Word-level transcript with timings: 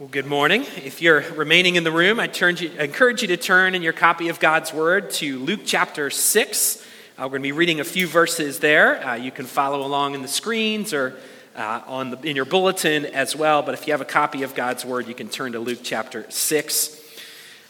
Well, 0.00 0.08
good 0.08 0.26
morning. 0.26 0.62
If 0.84 1.00
you're 1.00 1.20
remaining 1.36 1.76
in 1.76 1.84
the 1.84 1.92
room, 1.92 2.18
I, 2.18 2.24
you, 2.24 2.72
I, 2.80 2.82
encourage 2.82 3.22
you 3.22 3.28
to 3.28 3.36
turn 3.36 3.76
in 3.76 3.82
your 3.82 3.92
copy 3.92 4.28
of 4.28 4.40
God's 4.40 4.72
Word 4.72 5.12
to 5.12 5.38
Luke 5.38 5.60
chapter 5.64 6.10
6. 6.10 6.76
Uh, 6.76 6.82
we're 7.18 7.28
going 7.28 7.42
to 7.42 7.46
be 7.46 7.52
reading 7.52 7.78
a 7.78 7.84
few 7.84 8.08
verses 8.08 8.58
there. 8.58 9.06
Uh, 9.06 9.14
you 9.14 9.30
can 9.30 9.46
follow 9.46 9.86
along 9.86 10.16
in 10.16 10.22
the 10.22 10.26
screens 10.26 10.92
or 10.92 11.16
uh, 11.54 11.82
on 11.86 12.10
the, 12.10 12.20
in 12.22 12.34
your 12.34 12.44
bulletin 12.44 13.06
as 13.06 13.36
well. 13.36 13.62
But 13.62 13.74
if 13.74 13.86
you 13.86 13.92
have 13.92 14.00
a 14.00 14.04
copy 14.04 14.42
of 14.42 14.56
God's 14.56 14.84
Word, 14.84 15.06
you 15.06 15.14
can 15.14 15.28
turn 15.28 15.52
to 15.52 15.60
Luke 15.60 15.78
chapter 15.84 16.28
6. 16.28 17.00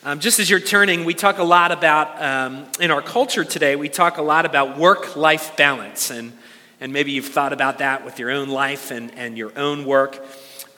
Um, 0.05 0.19
just 0.19 0.41
as 0.41 0.49
you're 0.49 0.61
turning, 0.61 1.05
we 1.05 1.13
talk 1.13 1.37
a 1.37 1.45
lot 1.45 1.73
about, 1.73 2.23
um, 2.23 2.65
in 2.81 2.91
our 2.91 3.03
culture 3.03 3.45
today, 3.45 3.77
we 3.77 3.91
talk 3.91 4.17
a 4.17 4.23
lot 4.23 4.47
about 4.47 4.79
work 4.79 5.15
life 5.15 5.59
balance. 5.59 6.09
And, 6.09 6.33
and 6.81 6.91
maybe 6.91 7.13
you've 7.13 7.27
thought 7.27 7.53
about 7.53 7.81
that 7.81 8.03
with 8.03 8.19
your 8.19 8.31
own 8.31 8.49
life 8.49 8.91
and, 8.91 9.15
and 9.15 9.37
your 9.37 9.53
own 9.59 9.85
work. 9.85 10.25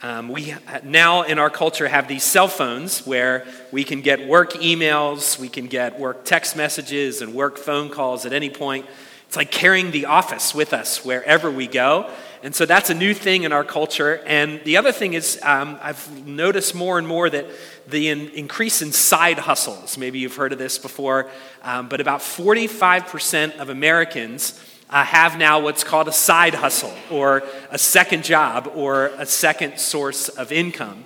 Um, 0.03 0.29
we 0.29 0.53
now 0.83 1.23
in 1.23 1.39
our 1.39 1.49
culture 1.49 1.87
have 1.87 2.07
these 2.07 2.23
cell 2.23 2.47
phones 2.47 3.05
where 3.07 3.47
we 3.71 3.83
can 3.83 4.01
get 4.01 4.27
work 4.27 4.53
emails, 4.53 5.39
we 5.39 5.49
can 5.49 5.65
get 5.65 5.99
work 5.99 6.23
text 6.23 6.55
messages, 6.55 7.21
and 7.21 7.33
work 7.33 7.57
phone 7.57 7.89
calls 7.89 8.25
at 8.25 8.31
any 8.31 8.51
point. 8.51 8.85
It's 9.25 9.35
like 9.35 9.49
carrying 9.49 9.89
the 9.89 10.05
office 10.05 10.53
with 10.53 10.71
us 10.71 11.03
wherever 11.03 11.49
we 11.49 11.65
go. 11.65 12.09
And 12.43 12.53
so 12.53 12.67
that's 12.67 12.91
a 12.91 12.93
new 12.93 13.15
thing 13.15 13.43
in 13.43 13.51
our 13.51 13.63
culture. 13.63 14.21
And 14.27 14.63
the 14.63 14.77
other 14.77 14.91
thing 14.91 15.15
is, 15.15 15.39
um, 15.41 15.79
I've 15.81 16.25
noticed 16.27 16.75
more 16.75 16.99
and 16.99 17.07
more 17.07 17.27
that 17.29 17.47
the 17.87 18.09
in, 18.09 18.29
increase 18.29 18.83
in 18.83 18.91
side 18.91 19.39
hustles, 19.39 19.97
maybe 19.97 20.19
you've 20.19 20.35
heard 20.35 20.53
of 20.53 20.59
this 20.59 20.77
before, 20.77 21.29
um, 21.63 21.89
but 21.89 21.99
about 21.99 22.19
45% 22.19 23.57
of 23.57 23.69
Americans 23.69 24.63
uh, 24.89 25.03
have 25.03 25.37
now 25.37 25.59
what's 25.59 25.83
called 25.83 26.07
a 26.07 26.13
side 26.13 26.53
hustle 26.53 26.93
or 27.11 27.43
a 27.71 27.77
second 27.77 28.23
job 28.23 28.71
or 28.75 29.07
a 29.17 29.25
second 29.25 29.79
source 29.79 30.29
of 30.29 30.51
income. 30.51 31.05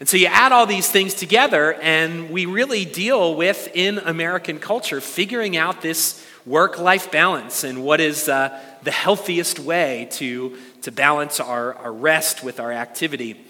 And 0.00 0.08
so 0.08 0.16
you 0.16 0.26
add 0.26 0.50
all 0.50 0.66
these 0.66 0.90
things 0.90 1.14
together, 1.14 1.74
and 1.74 2.30
we 2.30 2.44
really 2.46 2.84
deal 2.84 3.36
with, 3.36 3.68
in 3.72 3.98
American 3.98 4.58
culture, 4.58 5.00
figuring 5.00 5.56
out 5.56 5.80
this 5.80 6.26
work 6.44 6.80
life 6.80 7.12
balance 7.12 7.62
and 7.62 7.84
what 7.84 8.00
is 8.00 8.28
uh, 8.28 8.58
the 8.82 8.90
healthiest 8.90 9.60
way 9.60 10.08
to, 10.10 10.56
to 10.80 10.90
balance 10.90 11.38
our, 11.38 11.74
our 11.74 11.92
rest 11.92 12.42
with 12.42 12.58
our 12.58 12.72
activity. 12.72 13.40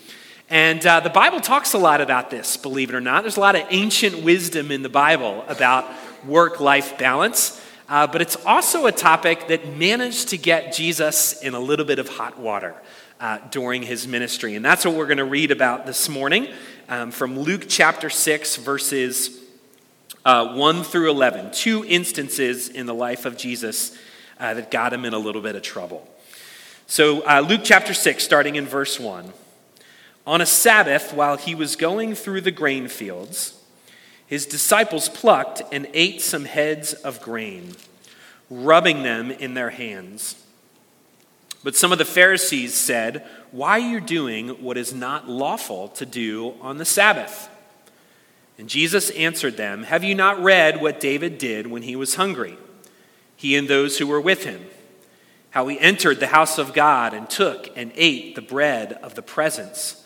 And 0.51 0.85
uh, 0.85 1.01
the 1.01 1.09
Bible 1.09 1.41
talks 1.41 1.73
a 1.73 1.79
lot 1.79 2.03
about 2.03 2.29
this, 2.29 2.59
believe 2.59 2.91
it 2.91 2.95
or 2.95 3.01
not. 3.01 3.23
There's 3.23 3.39
a 3.39 3.41
lot 3.41 3.57
of 3.57 3.63
ancient 3.71 4.23
wisdom 4.23 4.71
in 4.71 4.83
the 4.83 4.91
Bible 4.91 5.47
about 5.49 5.87
work 6.27 6.61
life 6.61 6.99
balance. 6.99 7.62
Uh, 7.93 8.07
but 8.07 8.23
it's 8.23 8.37
also 8.47 8.87
a 8.87 8.93
topic 8.93 9.49
that 9.49 9.77
managed 9.77 10.29
to 10.29 10.39
get 10.39 10.73
Jesus 10.73 11.43
in 11.43 11.53
a 11.53 11.61
little 11.61 11.85
bit 11.85 11.99
of 11.99 12.09
hot 12.09 12.39
water 12.39 12.75
uh, 13.21 13.37
during 13.51 13.83
his 13.83 14.09
ministry. 14.09 14.55
And 14.55 14.65
that's 14.65 14.87
what 14.87 14.95
we're 14.95 15.07
going 15.07 15.19
to 15.19 15.27
read 15.27 15.51
about 15.51 15.85
this 15.85 16.09
morning 16.09 16.49
um, 16.89 17.11
from 17.11 17.39
Luke 17.39 17.67
chapter 17.69 18.09
6, 18.09 18.57
verses 18.57 19.39
uh, 20.25 20.55
1 20.55 20.85
through 20.85 21.11
11. 21.11 21.51
Two 21.51 21.85
instances 21.85 22.71
in 22.71 22.87
the 22.87 22.95
life 22.95 23.27
of 23.27 23.37
Jesus 23.37 23.95
uh, 24.41 24.55
that 24.55 24.71
got 24.71 24.95
him 24.95 25.05
in 25.05 25.13
a 25.13 25.19
little 25.19 25.43
bit 25.43 25.55
of 25.55 25.61
trouble. 25.61 26.09
So, 26.87 27.21
uh, 27.27 27.45
Luke 27.47 27.61
chapter 27.63 27.93
6, 27.93 28.25
starting 28.25 28.57
in 28.57 28.65
verse 28.65 28.99
1. 28.99 29.35
On 30.27 30.41
a 30.41 30.47
Sabbath, 30.47 31.13
while 31.13 31.37
he 31.37 31.55
was 31.55 31.77
going 31.77 32.15
through 32.15 32.41
the 32.41 32.51
grain 32.51 32.89
fields, 32.89 33.62
his 34.33 34.47
disciples 34.47 35.11
plucked 35.11 35.61
and 35.73 35.87
ate 35.93 36.23
some 36.23 36.47
heads 36.47 36.95
of 36.95 37.21
grain, 37.21 37.75
rubbing 38.49 39.03
them 39.03 39.31
in 39.31 39.53
their 39.53 39.69
hands. 39.69 40.43
But 41.63 41.77
some 41.77 41.93
of 41.93 41.99
the 41.99 42.07
Pharisees 42.07 42.73
said, 42.73 43.27
Why 43.51 43.73
are 43.73 43.91
you 43.91 44.01
doing 44.01 44.49
what 44.63 44.79
is 44.79 44.95
not 44.95 45.29
lawful 45.29 45.89
to 45.89 46.07
do 46.07 46.55
on 46.63 46.79
the 46.79 46.87
Sabbath? 46.87 47.51
And 48.57 48.71
Jesus 48.71 49.11
answered 49.11 49.59
them, 49.59 49.83
Have 49.83 50.03
you 50.03 50.15
not 50.15 50.43
read 50.43 50.81
what 50.81 50.99
David 50.99 51.37
did 51.37 51.67
when 51.67 51.83
he 51.83 51.95
was 51.95 52.15
hungry, 52.15 52.57
he 53.37 53.55
and 53.55 53.69
those 53.69 53.99
who 53.99 54.07
were 54.07 54.19
with 54.19 54.45
him? 54.45 54.65
How 55.51 55.69
he 55.69 55.79
entered 55.79 56.21
the 56.21 56.29
house 56.29 56.57
of 56.57 56.73
God 56.73 57.13
and 57.13 57.29
took 57.29 57.69
and 57.77 57.93
ate 57.97 58.35
the 58.35 58.41
bread 58.41 58.95
of 59.03 59.15
the 59.15 59.21
presence, 59.21 60.03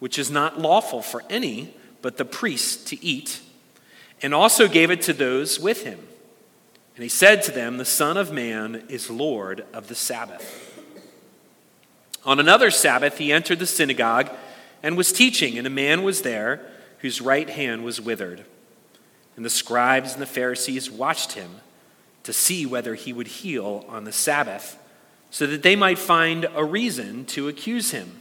which 0.00 0.18
is 0.18 0.30
not 0.30 0.60
lawful 0.60 1.00
for 1.00 1.22
any 1.30 1.74
but 2.02 2.18
the 2.18 2.26
priests 2.26 2.84
to 2.90 3.02
eat 3.02 3.40
and 4.22 4.34
also 4.34 4.68
gave 4.68 4.90
it 4.90 5.02
to 5.02 5.12
those 5.12 5.58
with 5.58 5.84
him. 5.84 5.98
And 6.94 7.02
he 7.02 7.08
said 7.08 7.42
to 7.44 7.52
them, 7.52 7.78
The 7.78 7.84
Son 7.84 8.16
of 8.16 8.32
Man 8.32 8.84
is 8.88 9.08
Lord 9.08 9.64
of 9.72 9.88
the 9.88 9.94
Sabbath. 9.94 10.66
On 12.24 12.38
another 12.38 12.70
Sabbath, 12.70 13.18
he 13.18 13.32
entered 13.32 13.58
the 13.58 13.66
synagogue 13.66 14.30
and 14.82 14.96
was 14.96 15.12
teaching, 15.12 15.56
and 15.56 15.66
a 15.66 15.70
man 15.70 16.02
was 16.02 16.22
there 16.22 16.60
whose 16.98 17.20
right 17.20 17.48
hand 17.48 17.84
was 17.84 18.00
withered. 18.00 18.44
And 19.36 19.44
the 19.44 19.50
scribes 19.50 20.12
and 20.12 20.20
the 20.20 20.26
Pharisees 20.26 20.90
watched 20.90 21.32
him 21.32 21.50
to 22.24 22.32
see 22.32 22.66
whether 22.66 22.94
he 22.94 23.12
would 23.12 23.26
heal 23.26 23.86
on 23.88 24.04
the 24.04 24.12
Sabbath, 24.12 24.78
so 25.30 25.46
that 25.46 25.62
they 25.62 25.76
might 25.76 25.98
find 25.98 26.46
a 26.54 26.64
reason 26.64 27.24
to 27.24 27.48
accuse 27.48 27.92
him. 27.92 28.18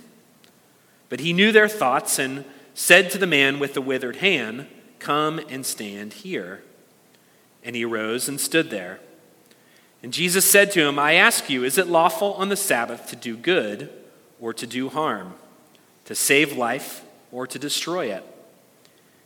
But 1.10 1.20
he 1.20 1.34
knew 1.34 1.52
their 1.52 1.68
thoughts 1.68 2.20
and 2.20 2.46
said 2.74 3.10
to 3.12 3.18
the 3.18 3.28
man 3.28 3.60
with 3.60 3.74
the 3.74 3.82
withered 3.82 4.18
hand, 4.18 4.68
Come 5.00 5.40
and 5.50 5.66
stand 5.66 6.14
here. 6.14 6.64
And 7.64 7.76
he 7.76 7.86
arose 7.86 8.30
and 8.30 8.40
stood 8.40 8.70
there. 8.70 9.00
And 10.02 10.14
Jesus 10.14 10.50
said 10.50 10.72
to 10.72 10.88
him, 10.88 10.98
I 10.98 11.14
ask 11.14 11.50
you, 11.50 11.64
is 11.64 11.78
it 11.78 11.88
lawful 11.88 12.34
on 12.36 12.50
the 12.50 12.56
Sabbath 12.56 13.08
to 13.08 13.16
do 13.16 13.36
good 13.36 13.90
or 14.40 14.54
to 14.54 14.66
do 14.66 14.90
harm, 14.90 15.34
to 16.06 16.16
save 16.16 16.56
life 16.56 17.04
or 17.32 17.46
to 17.48 17.60
destroy 17.60 18.06
it? 18.14 18.24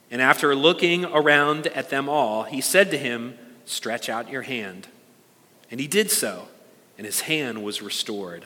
And 0.10 0.22
after 0.22 0.56
looking 0.56 1.06
around 1.06 1.68
at 1.68 1.90
them 1.90 2.10
all, 2.10 2.44
he 2.44 2.62
said 2.62 2.92
to 2.92 2.98
him, 2.98 3.38
Stretch 3.66 4.10
out 4.10 4.30
your 4.30 4.42
hand. 4.42 4.88
And 5.72 5.80
he 5.80 5.88
did 5.88 6.12
so, 6.12 6.48
and 6.98 7.06
his 7.06 7.22
hand 7.22 7.64
was 7.64 7.82
restored. 7.82 8.46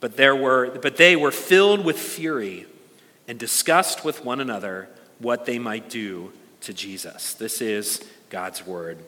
But, 0.00 0.16
there 0.16 0.36
were, 0.36 0.78
but 0.78 0.96
they 0.96 1.16
were 1.16 1.30
filled 1.30 1.84
with 1.84 1.98
fury 1.98 2.66
and 3.26 3.38
discussed 3.38 4.04
with 4.04 4.24
one 4.24 4.40
another 4.40 4.88
what 5.18 5.46
they 5.46 5.58
might 5.58 5.88
do 5.88 6.32
to 6.62 6.72
Jesus. 6.72 7.34
This 7.34 7.60
is 7.60 8.04
God's 8.30 8.66
word. 8.66 8.98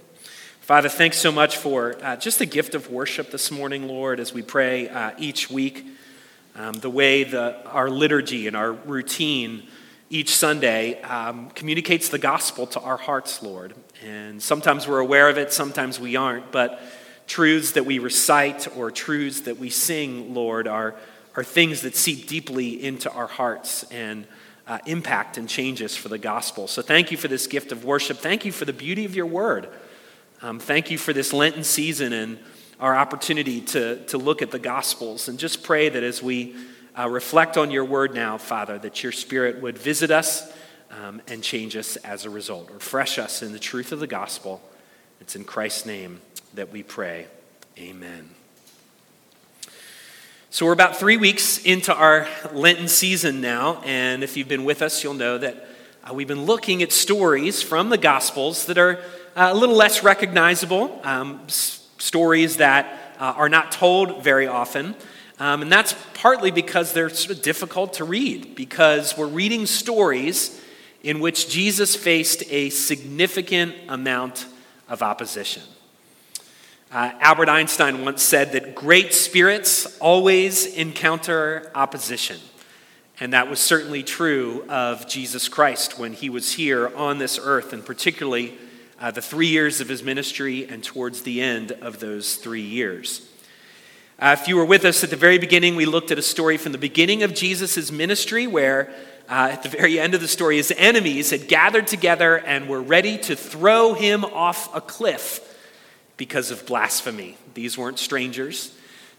Father, 0.60 0.88
thanks 0.88 1.18
so 1.18 1.30
much 1.30 1.56
for 1.56 1.96
uh, 2.02 2.16
just 2.16 2.38
the 2.40 2.46
gift 2.46 2.74
of 2.74 2.90
worship 2.90 3.30
this 3.30 3.50
morning, 3.50 3.86
Lord, 3.86 4.18
as 4.18 4.34
we 4.34 4.42
pray 4.42 4.88
uh, 4.88 5.12
each 5.18 5.48
week. 5.48 5.86
Um, 6.56 6.74
the 6.74 6.90
way 6.90 7.22
the, 7.22 7.64
our 7.66 7.88
liturgy 7.88 8.46
and 8.46 8.56
our 8.56 8.72
routine 8.72 9.68
each 10.10 10.34
Sunday 10.34 11.00
um, 11.02 11.50
communicates 11.50 12.08
the 12.08 12.18
gospel 12.18 12.66
to 12.68 12.80
our 12.80 12.96
hearts, 12.96 13.42
Lord. 13.42 13.74
And 14.04 14.42
sometimes 14.42 14.88
we're 14.88 15.00
aware 15.00 15.28
of 15.28 15.38
it, 15.38 15.52
sometimes 15.52 16.00
we 16.00 16.16
aren't. 16.16 16.50
But 16.50 16.80
truths 17.26 17.72
that 17.72 17.84
we 17.84 17.98
recite 17.98 18.74
or 18.76 18.90
truths 18.90 19.42
that 19.42 19.58
we 19.58 19.70
sing, 19.70 20.34
Lord, 20.34 20.66
are, 20.66 20.94
are 21.34 21.44
things 21.44 21.82
that 21.82 21.96
seep 21.96 22.26
deeply 22.28 22.82
into 22.82 23.10
our 23.12 23.26
hearts 23.26 23.84
and 23.84 24.26
uh, 24.66 24.78
impact 24.86 25.38
and 25.38 25.48
changes 25.48 25.96
for 25.96 26.08
the 26.08 26.18
gospel. 26.18 26.66
So 26.66 26.82
thank 26.82 27.10
you 27.10 27.16
for 27.16 27.28
this 27.28 27.46
gift 27.46 27.72
of 27.72 27.84
worship. 27.84 28.18
Thank 28.18 28.44
you 28.44 28.52
for 28.52 28.64
the 28.64 28.72
beauty 28.72 29.04
of 29.04 29.14
your 29.14 29.26
word. 29.26 29.68
Um, 30.42 30.58
thank 30.58 30.90
you 30.90 30.98
for 30.98 31.12
this 31.12 31.32
Lenten 31.32 31.64
season 31.64 32.12
and 32.12 32.38
our 32.78 32.94
opportunity 32.96 33.60
to, 33.62 34.04
to 34.06 34.18
look 34.18 34.42
at 34.42 34.50
the 34.50 34.58
gospels. 34.58 35.28
And 35.28 35.38
just 35.38 35.62
pray 35.62 35.88
that 35.88 36.02
as 36.02 36.22
we 36.22 36.56
uh, 36.98 37.08
reflect 37.08 37.56
on 37.56 37.70
your 37.70 37.84
word 37.84 38.14
now, 38.14 38.38
Father, 38.38 38.78
that 38.78 39.02
your 39.02 39.12
spirit 39.12 39.62
would 39.62 39.78
visit 39.78 40.10
us 40.10 40.52
um, 40.90 41.22
and 41.28 41.42
change 41.42 41.76
us 41.76 41.96
as 41.96 42.24
a 42.24 42.30
result. 42.30 42.70
Refresh 42.70 43.18
us 43.18 43.42
in 43.42 43.52
the 43.52 43.58
truth 43.58 43.92
of 43.92 44.00
the 44.00 44.06
gospel. 44.06 44.60
It's 45.20 45.36
in 45.36 45.44
Christ's 45.44 45.86
name 45.86 46.20
that 46.54 46.70
we 46.70 46.82
pray. 46.82 47.26
Amen. 47.78 48.30
So, 50.48 50.64
we're 50.64 50.72
about 50.72 50.96
three 50.96 51.16
weeks 51.16 51.58
into 51.58 51.92
our 51.92 52.28
Lenten 52.52 52.86
season 52.86 53.40
now, 53.40 53.82
and 53.84 54.22
if 54.22 54.36
you've 54.36 54.46
been 54.46 54.64
with 54.64 54.80
us, 54.80 55.02
you'll 55.02 55.14
know 55.14 55.38
that 55.38 55.68
uh, 56.04 56.14
we've 56.14 56.28
been 56.28 56.44
looking 56.44 56.84
at 56.84 56.92
stories 56.92 57.64
from 57.64 57.90
the 57.90 57.98
Gospels 57.98 58.66
that 58.66 58.78
are 58.78 58.98
uh, 59.34 59.50
a 59.50 59.54
little 59.54 59.74
less 59.74 60.04
recognizable, 60.04 61.00
um, 61.02 61.40
s- 61.46 61.84
stories 61.98 62.58
that 62.58 63.16
uh, 63.18 63.34
are 63.36 63.48
not 63.48 63.72
told 63.72 64.22
very 64.22 64.46
often. 64.46 64.94
Um, 65.40 65.62
and 65.62 65.70
that's 65.70 65.96
partly 66.14 66.52
because 66.52 66.92
they're 66.92 67.10
sort 67.10 67.36
of 67.36 67.42
difficult 67.42 67.94
to 67.94 68.04
read, 68.04 68.54
because 68.54 69.18
we're 69.18 69.26
reading 69.26 69.66
stories 69.66 70.62
in 71.02 71.18
which 71.18 71.48
Jesus 71.48 71.96
faced 71.96 72.44
a 72.50 72.70
significant 72.70 73.74
amount 73.88 74.46
of 74.88 75.02
opposition. 75.02 75.64
Uh, 76.92 77.10
Albert 77.18 77.48
Einstein 77.48 78.04
once 78.04 78.22
said 78.22 78.52
that 78.52 78.76
great 78.76 79.12
spirits 79.12 79.98
always 79.98 80.66
encounter 80.66 81.68
opposition. 81.74 82.38
And 83.18 83.32
that 83.32 83.50
was 83.50 83.58
certainly 83.58 84.04
true 84.04 84.64
of 84.68 85.08
Jesus 85.08 85.48
Christ 85.48 85.98
when 85.98 86.12
he 86.12 86.30
was 86.30 86.52
here 86.52 86.94
on 86.96 87.18
this 87.18 87.40
earth, 87.42 87.72
and 87.72 87.84
particularly 87.84 88.56
uh, 89.00 89.10
the 89.10 89.20
three 89.20 89.48
years 89.48 89.80
of 89.80 89.88
his 89.88 90.04
ministry 90.04 90.64
and 90.68 90.82
towards 90.82 91.22
the 91.22 91.42
end 91.42 91.72
of 91.72 91.98
those 91.98 92.36
three 92.36 92.62
years. 92.62 93.28
Uh, 94.20 94.36
if 94.40 94.46
you 94.46 94.56
were 94.56 94.64
with 94.64 94.84
us 94.84 95.02
at 95.02 95.10
the 95.10 95.16
very 95.16 95.38
beginning, 95.38 95.74
we 95.74 95.86
looked 95.86 96.12
at 96.12 96.18
a 96.18 96.22
story 96.22 96.56
from 96.56 96.70
the 96.70 96.78
beginning 96.78 97.24
of 97.24 97.34
Jesus' 97.34 97.90
ministry 97.90 98.46
where 98.46 98.94
uh, 99.28 99.48
at 99.50 99.64
the 99.64 99.68
very 99.68 99.98
end 99.98 100.14
of 100.14 100.20
the 100.20 100.28
story, 100.28 100.56
his 100.56 100.72
enemies 100.76 101.30
had 101.30 101.48
gathered 101.48 101.88
together 101.88 102.38
and 102.38 102.68
were 102.68 102.80
ready 102.80 103.18
to 103.18 103.34
throw 103.34 103.94
him 103.94 104.24
off 104.24 104.72
a 104.72 104.80
cliff 104.80 105.42
because 106.16 106.50
of 106.50 106.66
blasphemy. 106.66 107.36
These 107.54 107.76
weren't 107.76 107.98
strangers. 107.98 108.74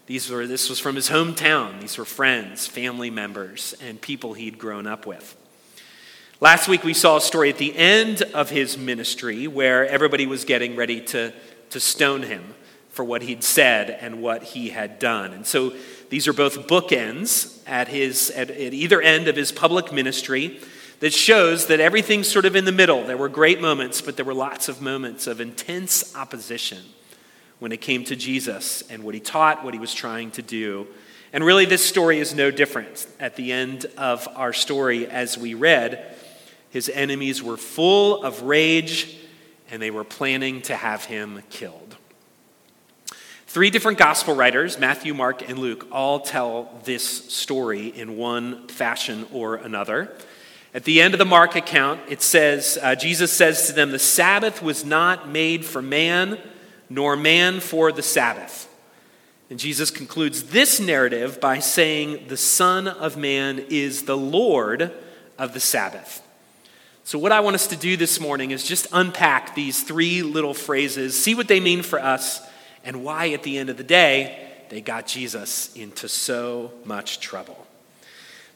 These 0.07 0.29
were, 0.29 0.47
this 0.47 0.69
was 0.69 0.79
from 0.79 0.95
his 0.95 1.09
hometown. 1.09 1.81
These 1.81 1.97
were 1.97 2.05
friends, 2.05 2.65
family 2.65 3.09
members, 3.09 3.75
and 3.81 3.99
people 3.99 4.33
he'd 4.33 4.57
grown 4.57 4.87
up 4.87 5.05
with. 5.05 5.35
Last 6.39 6.67
week, 6.67 6.83
we 6.83 6.93
saw 6.93 7.17
a 7.17 7.21
story 7.21 7.49
at 7.49 7.57
the 7.57 7.75
end 7.75 8.21
of 8.33 8.49
his 8.49 8.77
ministry 8.77 9.47
where 9.47 9.87
everybody 9.87 10.25
was 10.25 10.45
getting 10.45 10.75
ready 10.75 11.01
to, 11.01 11.33
to 11.71 11.79
stone 11.79 12.21
him 12.21 12.53
for 12.89 13.03
what 13.03 13.21
he'd 13.21 13.43
said 13.43 13.89
and 13.89 14.21
what 14.21 14.43
he 14.43 14.69
had 14.69 14.99
done. 14.99 15.33
And 15.33 15.45
so 15.45 15.73
these 16.09 16.27
are 16.27 16.33
both 16.33 16.67
bookends 16.67 17.61
at, 17.67 17.87
his, 17.87 18.29
at, 18.31 18.49
at 18.49 18.73
either 18.73 19.01
end 19.01 19.27
of 19.27 19.35
his 19.35 19.51
public 19.51 19.91
ministry 19.91 20.59
that 20.99 21.13
shows 21.13 21.67
that 21.67 21.79
everything's 21.79 22.27
sort 22.27 22.45
of 22.45 22.55
in 22.55 22.65
the 22.65 22.71
middle. 22.71 23.03
There 23.03 23.17
were 23.17 23.29
great 23.29 23.61
moments, 23.61 24.01
but 24.01 24.15
there 24.15 24.25
were 24.25 24.33
lots 24.33 24.67
of 24.67 24.81
moments 24.81 25.27
of 25.27 25.39
intense 25.39 26.15
opposition 26.15 26.83
when 27.59 27.71
it 27.71 27.81
came 27.81 28.03
to 28.05 28.15
Jesus 28.15 28.81
and 28.89 29.03
what 29.03 29.13
he 29.13 29.19
taught, 29.19 29.63
what 29.63 29.73
he 29.73 29.79
was 29.79 29.93
trying 29.93 30.31
to 30.31 30.41
do. 30.41 30.87
And 31.33 31.43
really, 31.43 31.65
this 31.65 31.85
story 31.85 32.19
is 32.19 32.33
no 32.33 32.51
different. 32.51 33.05
At 33.19 33.35
the 33.35 33.51
end 33.51 33.85
of 33.97 34.27
our 34.35 34.53
story, 34.53 35.07
as 35.07 35.37
we 35.37 35.53
read, 35.53 36.15
his 36.69 36.89
enemies 36.89 37.43
were 37.43 37.57
full 37.57 38.23
of 38.23 38.43
rage 38.43 39.17
and 39.69 39.81
they 39.81 39.91
were 39.91 40.03
planning 40.03 40.61
to 40.63 40.75
have 40.75 41.05
him 41.05 41.43
killed. 41.49 41.97
Three 43.47 43.69
different 43.69 43.97
gospel 43.97 44.35
writers, 44.35 44.77
Matthew, 44.77 45.13
Mark, 45.13 45.47
and 45.47 45.57
Luke, 45.57 45.87
all 45.91 46.19
tell 46.19 46.79
this 46.83 47.03
story 47.33 47.87
in 47.87 48.17
one 48.17 48.67
fashion 48.67 49.25
or 49.31 49.55
another. 49.55 50.11
At 50.73 50.83
the 50.83 51.01
end 51.01 51.13
of 51.13 51.17
the 51.17 51.25
Mark 51.25 51.55
account, 51.55 52.01
it 52.09 52.21
says, 52.21 52.77
uh, 52.81 52.95
Jesus 52.95 53.31
says 53.31 53.67
to 53.67 53.73
them, 53.73 53.91
The 53.91 53.99
Sabbath 53.99 54.61
was 54.61 54.83
not 54.83 55.29
made 55.29 55.65
for 55.65 55.81
man, 55.81 56.39
nor 56.89 57.15
man 57.15 57.59
for 57.59 57.91
the 57.91 58.03
Sabbath. 58.03 58.67
And 59.49 59.59
Jesus 59.59 59.91
concludes 59.91 60.43
this 60.43 60.79
narrative 60.79 61.39
by 61.39 61.59
saying, 61.59 62.27
The 62.27 62.37
Son 62.37 62.87
of 62.87 63.15
Man 63.15 63.65
is 63.69 64.03
the 64.03 64.17
Lord 64.17 64.91
of 65.37 65.53
the 65.53 65.59
Sabbath. 65.59 66.21
So, 67.05 67.17
what 67.17 67.31
I 67.31 67.39
want 67.39 67.55
us 67.55 67.67
to 67.67 67.77
do 67.77 67.95
this 67.95 68.19
morning 68.19 68.51
is 68.51 68.65
just 68.65 68.87
unpack 68.91 69.55
these 69.55 69.83
three 69.83 70.21
little 70.21 70.53
phrases, 70.53 71.21
see 71.21 71.35
what 71.35 71.47
they 71.47 71.61
mean 71.61 71.81
for 71.81 72.01
us 72.01 72.41
and 72.83 73.03
why, 73.03 73.29
at 73.29 73.43
the 73.43 73.57
end 73.57 73.69
of 73.69 73.77
the 73.77 73.83
day, 73.83 74.47
they 74.69 74.81
got 74.81 75.07
Jesus 75.07 75.75
into 75.75 76.07
so 76.09 76.71
much 76.85 77.19
trouble. 77.19 77.66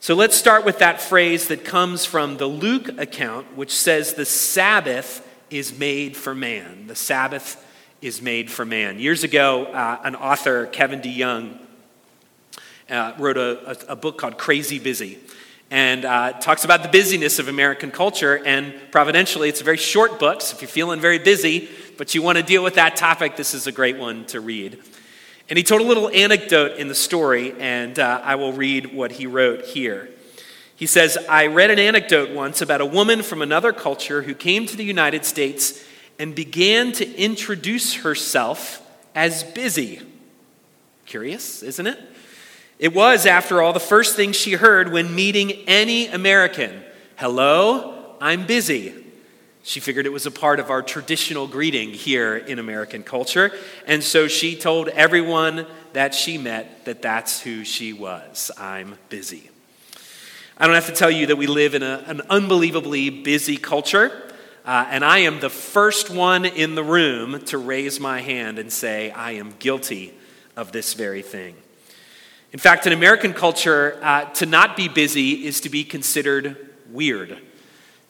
So 0.02 0.16
let's 0.16 0.36
start 0.36 0.66
with 0.66 0.80
that 0.80 1.00
phrase 1.00 1.50
that 1.50 1.64
comes 1.64 2.06
from 2.06 2.38
the 2.38 2.48
Luke 2.48 3.00
account, 3.00 3.56
which 3.56 3.72
says, 3.72 4.16
The 4.16 4.26
Sabbath 4.26 5.24
is 5.52 5.78
made 5.78 6.18
for 6.18 6.34
man. 6.34 6.88
The 6.88 6.96
Sabbath 6.96 7.64
is 8.02 8.20
made 8.20 8.50
for 8.50 8.66
man. 8.66 8.98
Years 8.98 9.24
ago, 9.24 9.66
uh, 9.66 10.02
an 10.04 10.16
author, 10.16 10.66
Kevin 10.66 11.02
DeYoung, 11.02 11.56
uh, 12.90 13.14
wrote 13.20 13.38
a, 13.38 13.90
a, 13.90 13.92
a, 13.92 13.96
book 13.96 14.18
called 14.18 14.40
Crazy 14.40 14.80
Busy 14.80 15.20
and 15.70 16.04
uh, 16.04 16.34
talks 16.34 16.66
about 16.66 16.82
the 16.82 16.90
busyness 16.90 17.38
of 17.38 17.48
American 17.48 17.92
culture. 17.92 18.44
And 18.44 18.74
providentially, 18.90 19.50
it's 19.50 19.62
a 19.62 19.64
very 19.64 19.78
short 19.78 20.18
book, 20.18 20.42
so 20.42 20.56
if 20.56 20.64
you're 20.64 20.68
feeling 20.68 21.00
very 21.00 21.20
busy, 21.20 21.70
but 22.00 22.16
you 22.16 22.24
want 22.24 22.40
to 22.40 22.44
deal 22.44 22.64
with 22.64 22.74
that 22.74 22.96
topic, 22.96 23.36
this 23.36 23.54
is 23.54 23.68
a 23.68 23.72
great 23.72 24.00
one 24.00 24.26
to 24.26 24.42
read. 24.42 24.80
And 25.52 25.58
he 25.58 25.64
told 25.66 25.82
a 25.82 25.84
little 25.84 26.08
anecdote 26.08 26.78
in 26.78 26.88
the 26.88 26.96
story, 26.96 27.54
and 27.60 28.00
uh, 28.00 28.22
I 28.24 28.36
will 28.36 28.54
read 28.54 28.94
what 28.94 29.12
he 29.12 29.28
wrote 29.28 29.66
here. 29.66 30.08
He 30.78 30.86
says, 30.86 31.18
I 31.28 31.48
read 31.48 31.70
an 31.70 31.78
anecdote 31.78 32.30
once 32.30 32.62
about 32.62 32.80
a 32.80 32.86
woman 32.86 33.22
from 33.22 33.42
another 33.42 33.74
culture 33.74 34.22
who 34.22 34.34
came 34.34 34.66
to 34.66 34.78
the 34.78 34.86
United 34.86 35.26
States 35.26 35.84
and 36.18 36.34
began 36.34 36.94
to 36.94 37.16
introduce 37.18 37.96
herself 37.96 38.82
as 39.14 39.44
busy. 39.44 40.00
Curious, 41.06 41.62
isn't 41.64 41.86
it? 41.86 42.00
It 42.80 42.96
was, 42.96 43.26
after 43.26 43.62
all, 43.62 43.74
the 43.74 43.82
first 43.82 44.16
thing 44.16 44.32
she 44.32 44.54
heard 44.54 44.94
when 44.94 45.14
meeting 45.14 45.52
any 45.68 46.08
American 46.08 46.82
Hello, 47.18 48.16
I'm 48.22 48.46
busy. 48.46 49.01
She 49.64 49.80
figured 49.80 50.06
it 50.06 50.12
was 50.12 50.26
a 50.26 50.32
part 50.32 50.60
of 50.60 50.70
our 50.72 50.82
traditional 50.82 51.48
greeting 51.48 51.90
here 51.92 52.36
in 52.36 52.58
American 52.58 53.04
culture. 53.04 53.52
And 53.86 54.04
so 54.04 54.28
she 54.28 54.56
told 54.56 54.88
everyone 54.90 55.68
that 55.94 56.16
she 56.16 56.38
met 56.38 56.86
that 56.86 57.02
that's 57.02 57.42
who 57.42 57.64
she 57.64 57.94
was. 57.94 58.50
I'm 58.58 58.98
busy. 59.10 59.50
I 60.58 60.66
don't 60.66 60.76
have 60.76 60.88
to 60.88 60.94
tell 60.94 61.12
you 61.12 61.28
that 61.28 61.36
we 61.36 61.48
live 61.48 61.76
in 61.76 61.84
a, 61.84 62.04
an 62.08 62.22
unbelievably 62.30 63.10
busy 63.10 63.58
culture. 63.58 64.12
Uh, 64.66 64.86
and 64.90 65.04
I 65.04 65.20
am 65.20 65.40
the 65.40 65.50
first 65.50 66.10
one 66.10 66.46
in 66.46 66.76
the 66.76 66.84
room 66.84 67.40
to 67.46 67.58
raise 67.58 68.00
my 68.00 68.22
hand 68.22 68.60
and 68.60 68.72
say, 68.72 69.12
I 69.12 69.32
am 69.34 69.54
guilty 69.60 70.14
of 70.56 70.72
this 70.72 70.94
very 70.94 71.22
thing. 71.22 71.56
In 72.52 72.60
fact, 72.60 72.86
in 72.86 72.94
American 72.94 73.34
culture, 73.34 73.98
uh, 74.02 74.26
to 74.26 74.46
not 74.46 74.76
be 74.76 74.88
busy 74.88 75.46
is 75.46 75.62
to 75.62 75.70
be 75.70 75.84
considered 75.84 76.58
weird. 76.92 77.40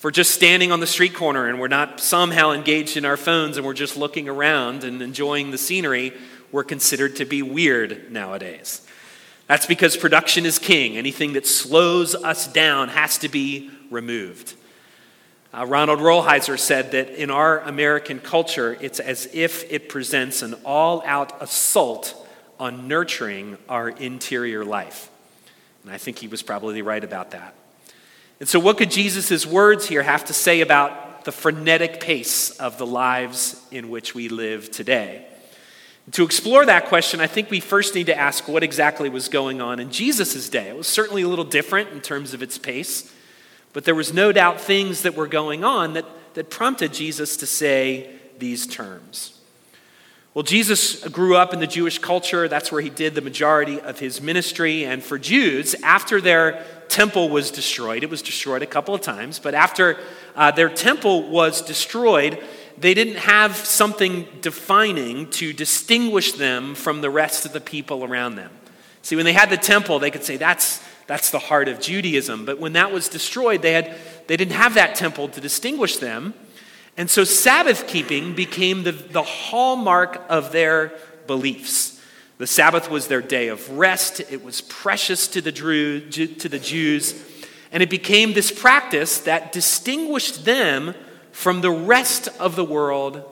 If 0.02 0.06
we're 0.06 0.10
just 0.10 0.32
standing 0.32 0.72
on 0.72 0.80
the 0.80 0.88
street 0.88 1.14
corner 1.14 1.48
and 1.48 1.60
we're 1.60 1.68
not 1.68 2.00
somehow 2.00 2.54
engaged 2.54 2.98
in 2.98 3.06
our 3.06 3.18
phones 3.18 3.58
and 3.58 3.64
we're 3.64 3.76
just 3.76 3.96
looking 3.96 4.28
around 4.28 4.84
and 4.84 5.00
enjoying 5.00 5.52
the 5.52 5.60
scenery, 5.60 6.12
we're 6.52 6.64
considered 6.64 7.18
to 7.18 7.26
be 7.26 7.44
weird 7.44 8.12
nowadays. 8.12 8.82
That's 9.46 9.68
because 9.68 9.96
production 9.96 10.44
is 10.48 10.58
king. 10.58 10.98
Anything 10.98 11.34
that 11.34 11.46
slows 11.46 12.16
us 12.16 12.48
down 12.48 12.90
has 12.90 13.20
to 13.20 13.30
be 13.30 13.70
removed. 13.92 14.56
Uh, 15.54 15.68
Ronald 15.68 16.00
Rolheiser 16.00 16.58
said 16.58 16.94
that 16.94 17.10
in 17.10 17.30
our 17.30 17.60
American 17.60 18.18
culture, 18.18 18.76
it's 18.82 19.00
as 19.00 19.30
if 19.34 19.72
it 19.72 19.88
presents 19.88 20.42
an 20.42 20.56
all 20.66 21.04
out 21.06 21.40
assault 21.44 22.28
on 22.60 22.88
nurturing 22.88 23.56
our 23.70 23.90
interior 23.90 24.66
life. 24.66 25.12
And 25.84 25.92
I 25.92 26.00
think 26.00 26.18
he 26.18 26.28
was 26.28 26.42
probably 26.42 26.82
right 26.82 27.04
about 27.04 27.30
that. 27.32 27.54
And 28.42 28.50
so, 28.50 28.60
what 28.60 28.80
could 28.80 28.90
Jesus' 28.90 29.46
words 29.46 29.88
here 29.88 30.02
have 30.02 30.26
to 30.26 30.34
say 30.34 30.62
about 30.62 31.26
the 31.26 31.32
frenetic 31.32 32.00
pace 32.00 32.50
of 32.50 32.80
the 32.80 32.88
lives 32.88 33.64
in 33.70 33.92
which 33.92 34.16
we 34.16 34.30
live 34.30 34.72
today? 34.72 35.28
To 36.14 36.24
explore 36.24 36.66
that 36.66 36.88
question, 36.88 37.20
I 37.20 37.28
think 37.28 37.52
we 37.52 37.60
first 37.60 37.94
need 37.94 38.08
to 38.08 38.18
ask 38.18 38.48
what 38.48 38.64
exactly 38.64 39.10
was 39.10 39.30
going 39.30 39.62
on 39.62 39.80
in 39.80 39.92
Jesus' 39.92 40.50
day. 40.50 40.70
It 40.70 40.76
was 40.76 40.88
certainly 40.88 41.22
a 41.22 41.28
little 41.28 41.46
different 41.46 41.92
in 41.92 42.02
terms 42.02 42.34
of 42.34 42.42
its 42.42 42.58
pace, 42.58 43.14
but 43.74 43.86
there 43.86 43.94
was 43.94 44.12
no 44.12 44.32
doubt 44.32 44.60
things 44.60 45.04
that 45.04 45.14
were 45.14 45.28
going 45.28 45.64
on 45.64 45.94
that, 45.94 46.06
that 46.34 46.50
prompted 46.50 46.94
Jesus 46.94 47.38
to 47.38 47.46
say 47.46 48.10
these 48.40 48.66
terms. 48.66 49.40
Well, 50.34 50.44
Jesus 50.44 51.08
grew 51.10 51.36
up 51.36 51.54
in 51.54 51.60
the 51.60 51.68
Jewish 51.68 52.00
culture. 52.00 52.48
That's 52.48 52.72
where 52.72 52.82
he 52.82 52.90
did 52.90 53.14
the 53.14 53.22
majority 53.22 53.80
of 53.80 54.00
his 54.00 54.20
ministry. 54.20 54.86
And 54.86 55.04
for 55.04 55.20
Jews, 55.20 55.76
after 55.84 56.22
their 56.22 56.66
temple 56.92 57.30
was 57.30 57.52
destroyed. 57.52 58.04
It 58.04 58.10
was 58.10 58.22
destroyed 58.22 58.62
a 58.62 58.68
couple 58.68 58.94
of 58.94 59.02
times, 59.02 59.40
but 59.40 59.54
after 59.54 59.98
uh, 60.36 60.52
their 60.52 60.70
temple 60.70 61.30
was 61.30 61.62
destroyed, 61.62 62.44
they 62.78 62.94
didn't 62.94 63.18
have 63.18 63.56
something 63.56 64.28
defining 64.42 65.30
to 65.32 65.54
distinguish 65.54 66.34
them 66.34 66.76
from 66.76 67.02
the 67.02 67.10
rest 67.10 67.46
of 67.46 67.54
the 67.54 67.62
people 67.62 68.04
around 68.04 68.36
them. 68.36 68.52
See, 69.02 69.16
when 69.16 69.26
they 69.26 69.34
had 69.34 69.50
the 69.50 69.58
temple, 69.58 70.00
they 70.00 70.12
could 70.12 70.24
say 70.24 70.38
that's, 70.38 70.84
that's 71.08 71.32
the 71.32 71.40
heart 71.40 71.68
of 71.68 71.80
Judaism. 71.80 72.46
But 72.46 72.60
when 72.60 72.74
that 72.74 72.92
was 72.92 73.08
destroyed, 73.08 73.62
they, 73.62 73.74
had, 73.74 73.96
they 74.28 74.38
didn't 74.38 74.54
have 74.54 74.76
that 74.76 74.96
temple 74.96 75.30
to 75.30 75.42
distinguish 75.42 75.98
them. 75.98 76.34
And 76.98 77.10
so 77.10 77.24
Sabbath 77.24 77.88
keeping 77.88 78.36
became 78.36 78.84
the, 78.84 78.92
the 78.92 79.24
hallmark 79.24 80.22
of 80.30 80.52
their 80.52 80.94
beliefs. 81.26 81.91
The 82.42 82.48
Sabbath 82.48 82.90
was 82.90 83.06
their 83.06 83.22
day 83.22 83.50
of 83.50 83.70
rest, 83.70 84.20
it 84.20 84.44
was 84.44 84.62
precious 84.62 85.28
to 85.28 85.42
the, 85.42 85.52
Drew, 85.52 86.10
to 86.10 86.50
the 86.50 86.58
Jews, 86.58 87.14
and 87.72 87.84
it 87.84 87.90
became 87.92 88.34
this 88.34 88.52
practice 88.52 89.20
that 89.20 89.52
distinguished 89.52 90.44
them 90.44 90.96
from 91.32 91.62
the 91.62 91.70
rest 91.70 92.30
of 92.40 92.56
the 92.56 92.64
world 92.64 93.24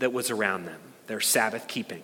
that 0.00 0.12
was 0.12 0.32
around 0.32 0.64
them, 0.64 0.80
their 1.06 1.20
Sabbath 1.20 1.68
keeping. 1.68 2.02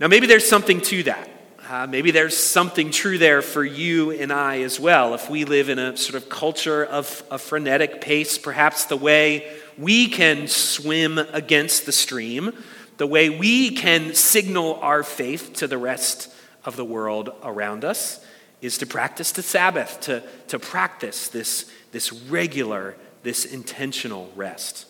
Now, 0.00 0.08
maybe 0.08 0.26
there's 0.26 0.48
something 0.48 0.80
to 0.80 1.02
that. 1.02 1.28
Uh, 1.68 1.86
maybe 1.86 2.10
there's 2.10 2.34
something 2.34 2.90
true 2.90 3.18
there 3.18 3.42
for 3.42 3.62
you 3.62 4.12
and 4.12 4.32
I 4.32 4.62
as 4.62 4.80
well. 4.80 5.12
If 5.12 5.28
we 5.28 5.44
live 5.44 5.68
in 5.68 5.78
a 5.78 5.94
sort 5.98 6.14
of 6.14 6.30
culture 6.30 6.86
of 6.86 7.22
a 7.30 7.36
frenetic 7.36 8.00
pace, 8.00 8.38
perhaps 8.38 8.86
the 8.86 8.96
way 8.96 9.54
we 9.76 10.08
can 10.08 10.48
swim 10.48 11.18
against 11.18 11.84
the 11.84 11.92
stream 11.92 12.54
the 12.98 13.06
way 13.06 13.30
we 13.30 13.70
can 13.70 14.14
signal 14.14 14.74
our 14.82 15.02
faith 15.02 15.54
to 15.54 15.66
the 15.66 15.78
rest 15.78 16.32
of 16.64 16.76
the 16.76 16.84
world 16.84 17.30
around 17.42 17.84
us 17.84 18.24
is 18.60 18.76
to 18.78 18.86
practice 18.86 19.32
the 19.32 19.42
Sabbath, 19.42 20.00
to, 20.00 20.22
to 20.48 20.58
practice 20.58 21.28
this, 21.28 21.70
this 21.92 22.12
regular, 22.12 22.96
this 23.22 23.44
intentional 23.44 24.30
rest. 24.34 24.86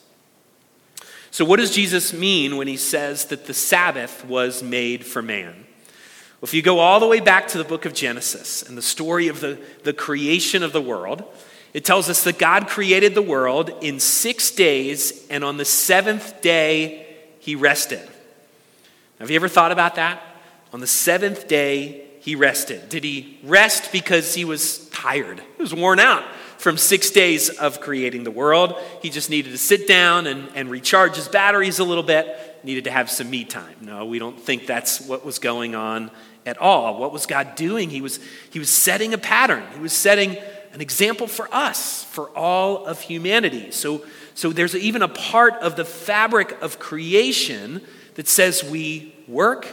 So, 1.31 1.45
what 1.45 1.59
does 1.59 1.75
Jesus 1.75 2.15
mean 2.15 2.57
when 2.57 2.67
he 2.67 2.79
says 2.79 3.27
that 3.27 3.47
the 3.47 3.55
Sabbath 3.55 4.25
was 4.25 4.63
made 4.63 5.05
for 5.05 5.21
man? 5.21 5.67
If 6.41 6.55
you 6.55 6.63
go 6.63 6.79
all 6.79 7.01
the 7.01 7.07
way 7.07 7.21
back 7.21 7.49
to 7.49 7.59
the 7.59 7.65
book 7.65 7.85
of 7.85 7.93
Genesis 7.93 8.63
and 8.63 8.79
the 8.79 8.83
story 8.83 9.29
of 9.29 9.41
the, 9.41 9.59
the 9.85 9.93
creation 9.93 10.63
of 10.63 10.73
the 10.73 10.81
world, 10.81 11.25
it 11.75 11.85
tells 11.85 12.09
us 12.09 12.25
that 12.25 12.39
God 12.39 12.69
created 12.69 13.15
the 13.15 13.23
world 13.23 13.71
in 13.83 14.01
six 14.01 14.51
days, 14.51 15.27
and 15.29 15.45
on 15.45 15.59
the 15.59 15.67
seventh 15.67 16.41
day, 16.41 17.08
he 17.49 17.55
rested. 17.55 18.07
Have 19.19 19.31
you 19.31 19.37
ever 19.37 19.49
thought 19.49 19.73
about 19.73 19.95
that? 19.95 20.23
On 20.75 20.81
the 20.81 20.87
seventh 20.87 21.49
day, 21.49 22.05
he 22.21 22.35
rested. 22.35 22.91
Did 22.91 23.05
he 23.05 23.39
rest 23.43 23.91
because 23.91 24.35
he 24.35 24.45
was 24.45 24.87
tired? 24.91 25.41
He 25.57 25.63
was 25.63 25.73
worn 25.73 25.99
out 25.99 26.25
from 26.59 26.77
six 26.77 27.11
days 27.11 27.49
of 27.49 27.81
creating 27.81 28.25
the 28.25 28.31
world. 28.31 28.75
He 29.01 29.09
just 29.09 29.31
needed 29.31 29.53
to 29.53 29.57
sit 29.57 29.89
down 29.89 30.27
and, 30.27 30.51
and 30.55 30.71
recharge 30.71 31.17
his 31.17 31.27
batteries 31.27 31.79
a 31.79 31.85
little 31.85 32.03
bit, 32.03 32.59
needed 32.65 32.85
to 32.85 32.91
have 32.91 33.11
some 33.11 33.31
me 33.31 33.47
time. 33.47 33.77
No, 33.81 34.05
we 34.05 34.19
don't 34.19 34.39
think 34.39 34.67
that's 34.67 35.01
what 35.01 35.25
was 35.25 35.39
going 35.39 35.75
on 35.75 36.11
at 36.45 36.59
all. 36.59 37.01
What 37.01 37.15
was 37.15 37.25
God 37.25 37.55
doing? 37.55 37.89
He 37.89 38.03
was, 38.03 38.21
he 38.51 38.59
was 38.59 38.69
setting 38.69 39.15
a 39.15 39.19
pattern, 39.19 39.65
He 39.73 39.81
was 39.81 39.95
setting 39.95 40.37
an 40.75 40.83
example 40.83 41.27
for 41.27 41.49
us, 41.51 42.05
for 42.05 42.29
all 42.37 42.85
of 42.85 43.01
humanity. 43.01 43.71
So, 43.71 44.03
so 44.39 44.53
there's 44.53 44.77
even 44.77 45.03
a 45.03 45.09
part 45.09 45.55
of 45.55 45.75
the 45.75 45.85
fabric 45.85 46.63
of 46.63 46.79
creation 46.79 47.83
that 48.15 48.29
says 48.29 48.63
we 48.63 49.13
work 49.27 49.67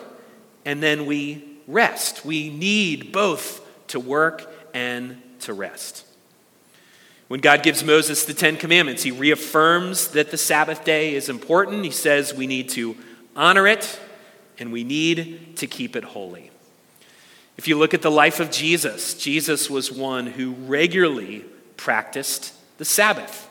and 0.66 0.82
then 0.82 1.06
we 1.06 1.44
rest. 1.68 2.26
We 2.26 2.50
need 2.50 3.12
both 3.12 3.64
to 3.90 4.00
work 4.00 4.52
and 4.74 5.22
to 5.42 5.54
rest. 5.54 6.04
When 7.28 7.42
God 7.42 7.62
gives 7.62 7.84
Moses 7.84 8.26
the 8.26 8.34
Ten 8.34 8.58
Commandments, 8.58 9.04
he 9.04 9.12
reaffirms 9.12 10.08
that 10.14 10.32
the 10.32 10.38
Sabbath 10.38 10.84
day 10.84 11.14
is 11.14 11.30
important. 11.30 11.86
He 11.86 11.92
says 11.92 12.34
we 12.34 12.48
need 12.48 12.70
to 12.70 12.98
honor 13.36 13.68
it 13.68 14.00
and 14.58 14.74
we 14.74 14.84
need 14.84 15.58
to 15.58 15.68
keep 15.68 15.96
it 15.96 16.04
holy. 16.04 16.50
If 17.56 17.68
you 17.68 17.78
look 17.78 17.94
at 17.94 18.02
the 18.02 18.10
life 18.10 18.40
of 18.40 18.50
Jesus, 18.50 19.14
Jesus 19.14 19.70
was 19.70 19.92
one 19.92 20.26
who 20.26 20.54
regularly 20.54 21.46
practiced 21.78 22.52
the 22.80 22.86
Sabbath. 22.86 23.48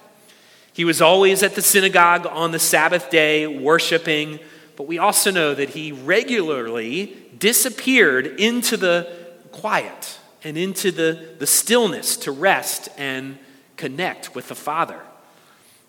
He 0.75 0.85
was 0.85 1.01
always 1.01 1.45
at 1.45 1.55
the 1.55 1.63
synagogue 1.63 2.27
on 2.27 2.51
the 2.51 2.59
Sabbath 2.59 3.09
day 3.09 3.47
worshiping, 3.47 4.41
but 4.75 4.89
we 4.89 4.99
also 4.99 5.31
know 5.31 5.55
that 5.55 5.71
he 5.71 5.93
regularly 5.93 7.17
disappeared 7.39 8.27
into 8.27 8.77
the 8.77 9.09
quiet 9.53 10.19
and 10.43 10.59
into 10.59 10.91
the, 10.91 11.37
the 11.39 11.47
stillness 11.47 12.17
to 12.19 12.33
rest 12.33 12.89
and 12.99 13.39
connect 13.77 14.35
with 14.35 14.49
the 14.49 14.57
Father. 14.57 15.01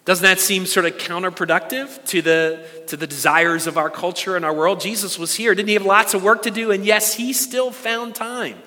Doesn't 0.06 0.22
that 0.22 0.40
seem 0.40 0.68
sort 0.68 0.86
of 0.86 1.00
counterproductive 1.00 2.06
to 2.10 2.22
the, 2.22 2.64
to 2.86 2.96
the 2.96 3.08
desires 3.08 3.66
of 3.66 3.80
our 3.80 3.90
culture 3.90 4.36
and 4.36 4.46
our 4.46 4.54
world? 4.54 4.82
Jesus 4.82 5.18
was 5.18 5.34
here. 5.34 5.56
Didn't 5.56 5.70
he 5.70 5.74
have 5.74 5.86
lots 5.86 6.14
of 6.14 6.22
work 6.24 6.44
to 6.44 6.52
do? 6.52 6.70
And 6.70 6.86
yes, 6.86 7.16
he 7.16 7.34
still 7.34 7.72
found 7.72 8.14
time 8.14 8.60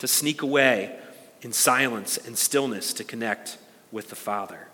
to 0.00 0.06
sneak 0.06 0.42
away 0.42 0.94
in 1.40 1.54
silence 1.54 2.18
and 2.18 2.36
stillness 2.36 2.92
to 2.92 3.04
connect 3.04 3.56
with 3.90 4.10
the 4.10 4.16
Father. 4.16 4.68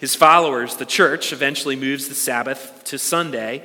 His 0.00 0.14
followers, 0.14 0.76
the 0.76 0.86
church, 0.86 1.30
eventually 1.30 1.76
moves 1.76 2.08
the 2.08 2.14
Sabbath 2.14 2.84
to 2.84 2.98
Sunday, 2.98 3.62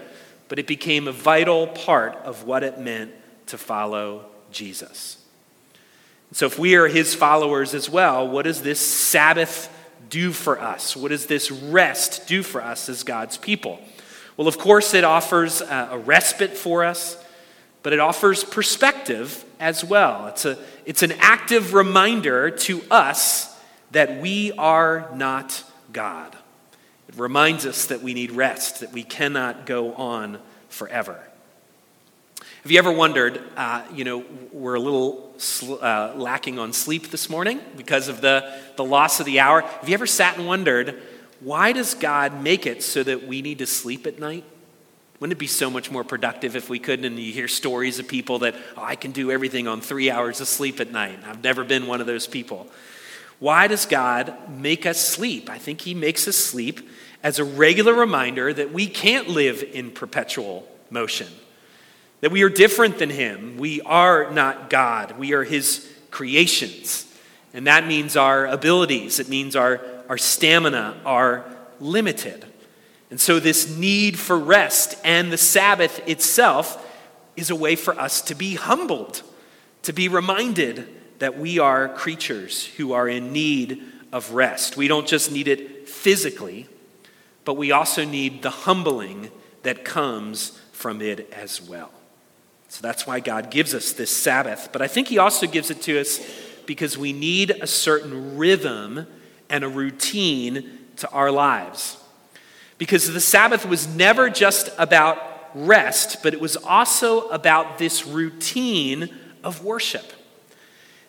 but 0.49 0.59
it 0.59 0.67
became 0.67 1.07
a 1.07 1.13
vital 1.13 1.65
part 1.65 2.15
of 2.25 2.43
what 2.43 2.61
it 2.61 2.77
meant 2.77 3.13
to 3.47 3.57
follow 3.57 4.25
Jesus. 4.51 5.17
So, 6.33 6.45
if 6.45 6.59
we 6.59 6.75
are 6.75 6.89
his 6.89 7.15
followers 7.15 7.73
as 7.73 7.89
well, 7.89 8.27
what 8.27 8.43
does 8.43 8.61
this 8.61 8.81
Sabbath 8.81 9.71
do 10.09 10.33
for 10.33 10.59
us? 10.59 10.93
What 10.93 11.11
does 11.11 11.27
this 11.27 11.49
rest 11.51 12.27
do 12.27 12.43
for 12.43 12.61
us 12.61 12.89
as 12.89 13.03
God's 13.03 13.37
people? 13.37 13.79
Well, 14.35 14.49
of 14.49 14.57
course, 14.57 14.93
it 14.93 15.05
offers 15.05 15.61
uh, 15.61 15.87
a 15.91 15.97
respite 15.97 16.57
for 16.57 16.83
us, 16.83 17.17
but 17.81 17.93
it 17.93 17.99
offers 17.99 18.43
perspective 18.43 19.45
as 19.57 19.85
well. 19.85 20.27
It's, 20.27 20.43
a, 20.43 20.57
it's 20.85 21.01
an 21.01 21.13
active 21.19 21.73
reminder 21.73 22.51
to 22.51 22.81
us 22.91 23.57
that 23.91 24.19
we 24.19 24.51
are 24.57 25.09
not 25.15 25.63
God. 25.95 26.35
It 27.07 27.15
reminds 27.15 27.65
us 27.65 27.85
that 27.85 28.01
we 28.01 28.13
need 28.13 28.31
rest, 28.31 28.81
that 28.81 28.91
we 28.91 29.01
cannot 29.01 29.65
go 29.65 29.93
on 29.93 30.39
forever. 30.67 31.17
Have 32.63 32.71
you 32.71 32.77
ever 32.79 32.91
wondered, 32.91 33.41
uh, 33.55 33.83
you 33.93 34.03
know, 34.03 34.25
we're 34.51 34.75
a 34.75 34.79
little 34.79 35.33
sl- 35.37 35.77
uh, 35.81 36.13
lacking 36.15 36.59
on 36.59 36.73
sleep 36.73 37.11
this 37.11 37.29
morning 37.29 37.61
because 37.77 38.09
of 38.09 38.19
the, 38.19 38.59
the 38.75 38.83
loss 38.83 39.21
of 39.21 39.25
the 39.25 39.39
hour? 39.39 39.61
Have 39.61 39.87
you 39.87 39.93
ever 39.93 40.07
sat 40.07 40.37
and 40.37 40.45
wondered, 40.45 41.01
why 41.39 41.71
does 41.71 41.93
God 41.93 42.43
make 42.43 42.65
it 42.65 42.83
so 42.83 43.01
that 43.01 43.25
we 43.25 43.41
need 43.41 43.59
to 43.59 43.67
sleep 43.67 44.05
at 44.05 44.19
night? 44.19 44.43
Wouldn't 45.21 45.37
it 45.37 45.39
be 45.39 45.47
so 45.47 45.69
much 45.69 45.91
more 45.91 46.03
productive 46.03 46.57
if 46.57 46.69
we 46.69 46.77
could? 46.77 47.05
And 47.05 47.17
you 47.17 47.31
hear 47.31 47.47
stories 47.47 47.99
of 47.99 48.07
people 48.09 48.39
that, 48.39 48.55
oh, 48.75 48.83
I 48.83 48.97
can 48.97 49.11
do 49.11 49.31
everything 49.31 49.65
on 49.65 49.79
three 49.79 50.11
hours 50.11 50.41
of 50.41 50.49
sleep 50.49 50.81
at 50.81 50.91
night. 50.91 51.19
I've 51.25 51.41
never 51.41 51.63
been 51.63 51.87
one 51.87 52.01
of 52.01 52.07
those 52.07 52.27
people. 52.27 52.67
Why 53.39 53.67
does 53.67 53.85
God 53.85 54.33
make 54.49 54.85
us 54.85 54.99
sleep? 54.99 55.49
I 55.49 55.57
think 55.57 55.81
He 55.81 55.93
makes 55.93 56.27
us 56.27 56.37
sleep 56.37 56.89
as 57.23 57.39
a 57.39 57.43
regular 57.43 57.93
reminder 57.93 58.53
that 58.53 58.71
we 58.71 58.87
can't 58.87 59.27
live 59.27 59.63
in 59.63 59.91
perpetual 59.91 60.67
motion 60.89 61.27
that 62.25 62.31
we 62.31 62.41
are 62.41 62.49
different 62.49 62.97
than 62.97 63.11
him. 63.11 63.55
We 63.57 63.81
are 63.81 64.31
not 64.31 64.69
God, 64.71 65.19
we 65.19 65.33
are 65.33 65.43
his 65.43 65.87
creations. 66.09 67.05
And 67.53 67.67
that 67.67 67.85
means 67.85 68.17
our 68.17 68.47
abilities, 68.47 69.19
it 69.19 69.29
means 69.29 69.55
our, 69.55 69.79
our 70.09 70.17
stamina 70.17 71.01
are 71.05 71.45
limited. 71.79 72.43
And 73.11 73.21
so, 73.21 73.39
this 73.39 73.77
need 73.77 74.17
for 74.17 74.39
rest 74.39 74.97
and 75.03 75.31
the 75.31 75.37
Sabbath 75.37 76.01
itself 76.07 76.83
is 77.35 77.51
a 77.51 77.55
way 77.55 77.75
for 77.75 77.93
us 77.99 78.21
to 78.23 78.33
be 78.33 78.55
humbled, 78.55 79.21
to 79.83 79.93
be 79.93 80.07
reminded 80.07 80.87
that 81.19 81.37
we 81.37 81.59
are 81.59 81.89
creatures 81.89 82.65
who 82.65 82.93
are 82.93 83.07
in 83.07 83.31
need 83.31 83.81
of 84.11 84.31
rest. 84.31 84.77
We 84.77 84.87
don't 84.87 85.07
just 85.07 85.31
need 85.31 85.47
it 85.47 85.87
physically, 85.87 86.67
but 87.43 87.55
we 87.55 87.71
also 87.71 88.05
need 88.05 88.41
the 88.41 88.49
humbling 88.49 89.29
that 89.63 89.83
comes 89.85 90.59
from 90.71 91.01
it 91.01 91.31
as 91.33 91.61
well. 91.61 91.91
So 92.69 92.81
that's 92.81 93.07
why 93.07 93.19
God 93.19 93.51
gives 93.51 93.73
us 93.73 93.93
this 93.93 94.11
Sabbath. 94.11 94.69
But 94.71 94.81
I 94.81 94.87
think 94.87 95.07
He 95.07 95.17
also 95.17 95.47
gives 95.47 95.71
it 95.71 95.81
to 95.83 95.99
us 95.99 96.19
because 96.65 96.97
we 96.97 97.13
need 97.13 97.51
a 97.51 97.67
certain 97.67 98.37
rhythm 98.37 99.07
and 99.49 99.63
a 99.63 99.69
routine 99.69 100.79
to 100.97 101.09
our 101.11 101.31
lives. 101.31 101.97
Because 102.77 103.11
the 103.13 103.21
Sabbath 103.21 103.65
was 103.65 103.87
never 103.87 104.29
just 104.29 104.69
about 104.77 105.17
rest, 105.53 106.21
but 106.21 106.33
it 106.33 106.41
was 106.41 106.57
also 106.57 107.29
about 107.29 107.77
this 107.77 108.05
routine 108.05 109.09
of 109.43 109.63
worship. 109.63 110.11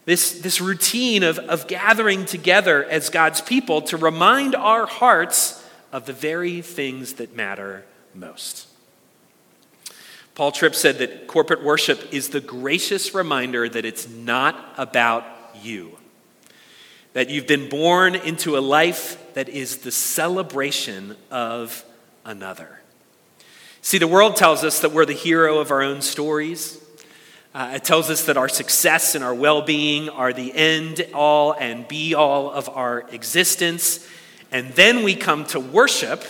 This, 0.06 0.40
this 0.40 0.60
routine 0.60 1.24
of, 1.24 1.38
of 1.40 1.66
gathering 1.66 2.24
together 2.24 2.84
as 2.84 3.10
God's 3.10 3.40
people 3.40 3.82
to 3.82 3.96
remind 3.96 4.54
our 4.54 4.86
hearts 4.86 5.62
of 5.92 6.06
the 6.06 6.12
very 6.12 6.62
things 6.62 7.14
that 7.14 7.34
matter 7.34 7.84
most. 8.14 8.68
Paul 10.36 10.52
Tripp 10.52 10.74
said 10.74 10.98
that 10.98 11.26
corporate 11.26 11.64
worship 11.64 12.12
is 12.12 12.28
the 12.28 12.40
gracious 12.40 13.14
reminder 13.14 13.68
that 13.68 13.84
it's 13.84 14.08
not 14.08 14.74
about 14.76 15.24
you, 15.60 15.98
that 17.12 17.28
you've 17.28 17.46
been 17.48 17.68
born 17.68 18.14
into 18.14 18.56
a 18.56 18.60
life 18.60 19.18
that 19.34 19.48
is 19.48 19.78
the 19.78 19.90
celebration 19.90 21.16
of 21.32 21.84
another. 22.24 22.80
See, 23.80 23.98
the 23.98 24.06
world 24.06 24.36
tells 24.36 24.62
us 24.62 24.80
that 24.80 24.92
we're 24.92 25.06
the 25.06 25.14
hero 25.14 25.58
of 25.58 25.70
our 25.70 25.82
own 25.82 26.02
stories. 26.02 26.80
Uh, 27.56 27.72
it 27.76 27.84
tells 27.84 28.10
us 28.10 28.24
that 28.24 28.36
our 28.36 28.50
success 28.50 29.14
and 29.14 29.24
our 29.24 29.34
well 29.34 29.62
being 29.62 30.10
are 30.10 30.32
the 30.32 30.52
end 30.52 31.06
all 31.14 31.52
and 31.52 31.88
be 31.88 32.14
all 32.14 32.50
of 32.50 32.68
our 32.68 33.08
existence. 33.10 34.06
And 34.52 34.74
then 34.74 35.02
we 35.02 35.14
come 35.14 35.46
to 35.46 35.60
worship 35.60 36.22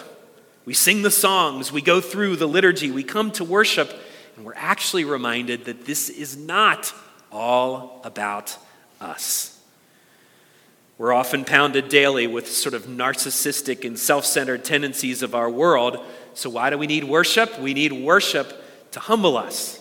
we 0.67 0.75
sing 0.75 1.03
the 1.03 1.13
songs, 1.13 1.71
we 1.71 1.81
go 1.81 2.01
through 2.01 2.37
the 2.37 2.49
liturgy, 2.49 2.91
we 2.91 3.05
come 3.05 3.31
to 3.33 3.45
worship, 3.45 3.97
and 4.35 4.45
we're 4.45 4.55
actually 4.57 5.05
reminded 5.05 5.65
that 5.67 5.87
this 5.87 6.11
is 6.11 6.37
not 6.37 6.93
all 7.31 8.01
about 8.03 8.59
us. 9.01 9.59
We're 10.99 11.13
often 11.13 11.45
pounded 11.45 11.89
daily 11.89 12.27
with 12.27 12.51
sort 12.51 12.75
of 12.75 12.87
narcissistic 12.87 13.85
and 13.85 13.97
self 13.97 14.25
centered 14.25 14.65
tendencies 14.65 15.23
of 15.23 15.37
our 15.37 15.49
world. 15.49 16.05
So, 16.35 16.51
why 16.51 16.71
do 16.71 16.79
we 16.79 16.89
need 16.89 17.05
worship? 17.05 17.61
We 17.61 17.73
need 17.73 17.93
worship 17.93 18.53
to 18.91 19.01
humble 19.01 19.37
us, 19.37 19.76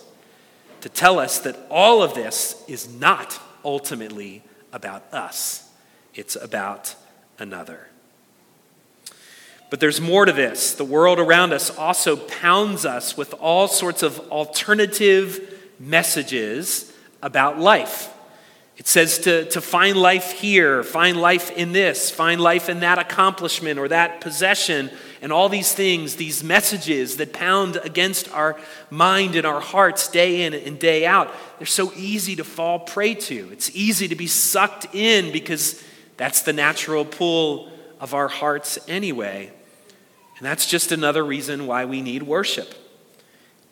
to 0.86 0.92
tell 0.92 1.18
us 1.18 1.40
that 1.40 1.56
all 1.68 2.00
of 2.00 2.14
this 2.14 2.62
is 2.68 2.94
not 2.94 3.40
ultimately 3.64 4.44
about 4.72 5.02
us, 5.12 5.68
it's 6.14 6.36
about 6.36 6.94
another. 7.40 7.88
But 9.68 9.80
there's 9.80 10.00
more 10.00 10.26
to 10.26 10.32
this. 10.32 10.74
The 10.74 10.84
world 10.84 11.18
around 11.18 11.52
us 11.52 11.76
also 11.76 12.14
pounds 12.14 12.86
us 12.86 13.16
with 13.16 13.34
all 13.34 13.66
sorts 13.66 14.04
of 14.04 14.20
alternative 14.30 15.60
messages 15.80 16.92
about 17.20 17.58
life. 17.58 18.14
It 18.76 18.86
says 18.86 19.18
to, 19.20 19.44
to 19.46 19.60
find 19.60 19.96
life 19.96 20.30
here, 20.30 20.84
find 20.84 21.20
life 21.20 21.50
in 21.50 21.72
this, 21.72 22.12
find 22.12 22.40
life 22.40 22.68
in 22.68 22.78
that 22.78 23.00
accomplishment 23.00 23.80
or 23.80 23.88
that 23.88 24.20
possession. 24.20 24.92
And 25.26 25.32
all 25.32 25.48
these 25.48 25.72
things, 25.72 26.14
these 26.14 26.44
messages 26.44 27.16
that 27.16 27.32
pound 27.32 27.80
against 27.82 28.32
our 28.32 28.56
mind 28.90 29.34
and 29.34 29.44
our 29.44 29.58
hearts 29.58 30.06
day 30.06 30.44
in 30.44 30.54
and 30.54 30.78
day 30.78 31.04
out, 31.04 31.34
they're 31.58 31.66
so 31.66 31.92
easy 31.96 32.36
to 32.36 32.44
fall 32.44 32.78
prey 32.78 33.12
to. 33.12 33.48
It's 33.50 33.74
easy 33.74 34.06
to 34.06 34.14
be 34.14 34.28
sucked 34.28 34.94
in 34.94 35.32
because 35.32 35.82
that's 36.16 36.42
the 36.42 36.52
natural 36.52 37.04
pull 37.04 37.72
of 37.98 38.14
our 38.14 38.28
hearts 38.28 38.78
anyway. 38.86 39.50
And 40.38 40.46
that's 40.46 40.64
just 40.64 40.92
another 40.92 41.24
reason 41.24 41.66
why 41.66 41.86
we 41.86 42.02
need 42.02 42.22
worship. 42.22 42.76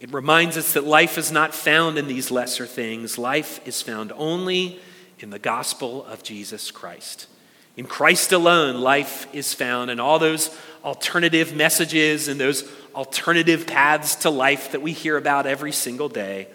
It 0.01 0.13
reminds 0.13 0.57
us 0.57 0.73
that 0.73 0.83
life 0.83 1.17
is 1.19 1.31
not 1.31 1.55
found 1.55 1.99
in 1.99 2.09
these 2.09 2.33
lesser 2.33 2.67
things, 2.67 3.17
life 3.17 3.65
is 3.65 3.81
found 3.81 4.11
only 4.17 4.81
in 5.21 5.31
the 5.31 5.39
gospel 5.39 6.05
of 6.07 6.25
Jesus 6.25 6.73
Christ. 6.73 7.29
In 7.77 7.87
Christ 7.87 8.33
alone, 8.33 8.81
life 8.81 9.27
is 9.35 9.53
found, 9.53 9.91
and 9.91 10.01
all 10.01 10.19
those 10.19 10.57
alternative 10.85 11.55
messages 11.55 12.29
and 12.29 12.39
those 12.39 12.69
alternative 12.95 13.67
paths 13.67 14.17
to 14.17 14.31
life 14.31 14.73
that 14.73 14.83
we 14.83 14.93
hear 14.93 15.17
about 15.17 15.47
every 15.47 15.73
single 15.73 16.09
day 16.09 16.49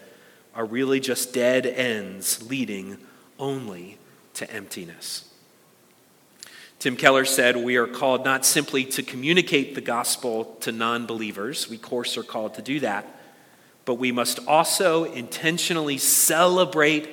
are 0.54 0.64
really 0.64 1.00
just 1.00 1.34
dead 1.34 1.66
ends 1.66 2.48
leading 2.48 2.96
only 3.38 3.98
to 4.34 4.50
emptiness. 4.50 5.30
Tim 6.78 6.96
Keller 6.96 7.26
said, 7.26 7.56
We 7.56 7.76
are 7.76 7.86
called 7.86 8.24
not 8.24 8.46
simply 8.46 8.84
to 8.86 9.02
communicate 9.02 9.74
the 9.74 9.82
gospel 9.82 10.56
to 10.60 10.72
non 10.72 11.04
believers, 11.04 11.68
we, 11.68 11.76
of 11.76 11.82
course, 11.82 12.16
are 12.16 12.22
called 12.22 12.54
to 12.54 12.62
do 12.62 12.80
that, 12.80 13.06
but 13.84 13.94
we 13.94 14.12
must 14.12 14.38
also 14.46 15.04
intentionally 15.04 15.98
celebrate 15.98 17.10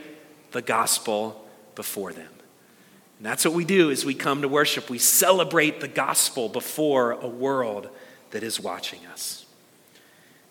the 0.51 0.61
gospel 0.61 1.45
before 1.75 2.13
them. 2.13 2.29
And 3.17 3.25
that's 3.25 3.45
what 3.45 3.53
we 3.53 3.65
do 3.65 3.89
as 3.89 4.05
we 4.05 4.13
come 4.13 4.41
to 4.43 4.47
worship. 4.47 4.89
We 4.89 4.99
celebrate 4.99 5.81
the 5.81 5.87
gospel 5.87 6.49
before 6.49 7.11
a 7.13 7.27
world 7.27 7.89
that 8.31 8.43
is 8.43 8.59
watching 8.59 9.05
us. 9.07 9.45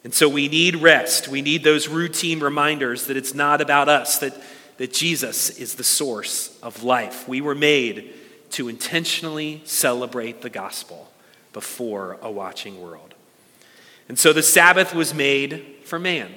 And 0.03 0.15
so 0.15 0.29
we 0.29 0.49
need 0.49 0.77
rest. 0.77 1.29
We 1.29 1.43
need 1.43 1.65
those 1.65 1.89
routine 1.89 2.41
reminders 2.41 3.07
that 3.07 3.17
it's 3.17 3.35
not 3.35 3.61
about 3.61 3.89
us, 3.89 4.19
that, 4.19 4.41
that 4.79 4.93
Jesus 4.93 5.51
is 5.59 5.75
the 5.75 5.85
source 5.85 6.59
of 6.63 6.83
life. 6.83 7.29
We 7.29 7.41
were 7.41 7.55
made 7.55 8.15
to 8.51 8.69
intentionally 8.69 9.63
celebrate 9.65 10.43
the 10.43 10.51
gospel 10.51 11.11
before 11.53 12.19
a 12.23 12.31
watching 12.31 12.81
world. 12.81 13.15
And 14.09 14.19
so 14.19 14.33
the 14.33 14.43
Sabbath 14.43 14.95
was 14.95 15.13
made 15.13 15.77
for 15.85 15.99
man. 15.99 16.33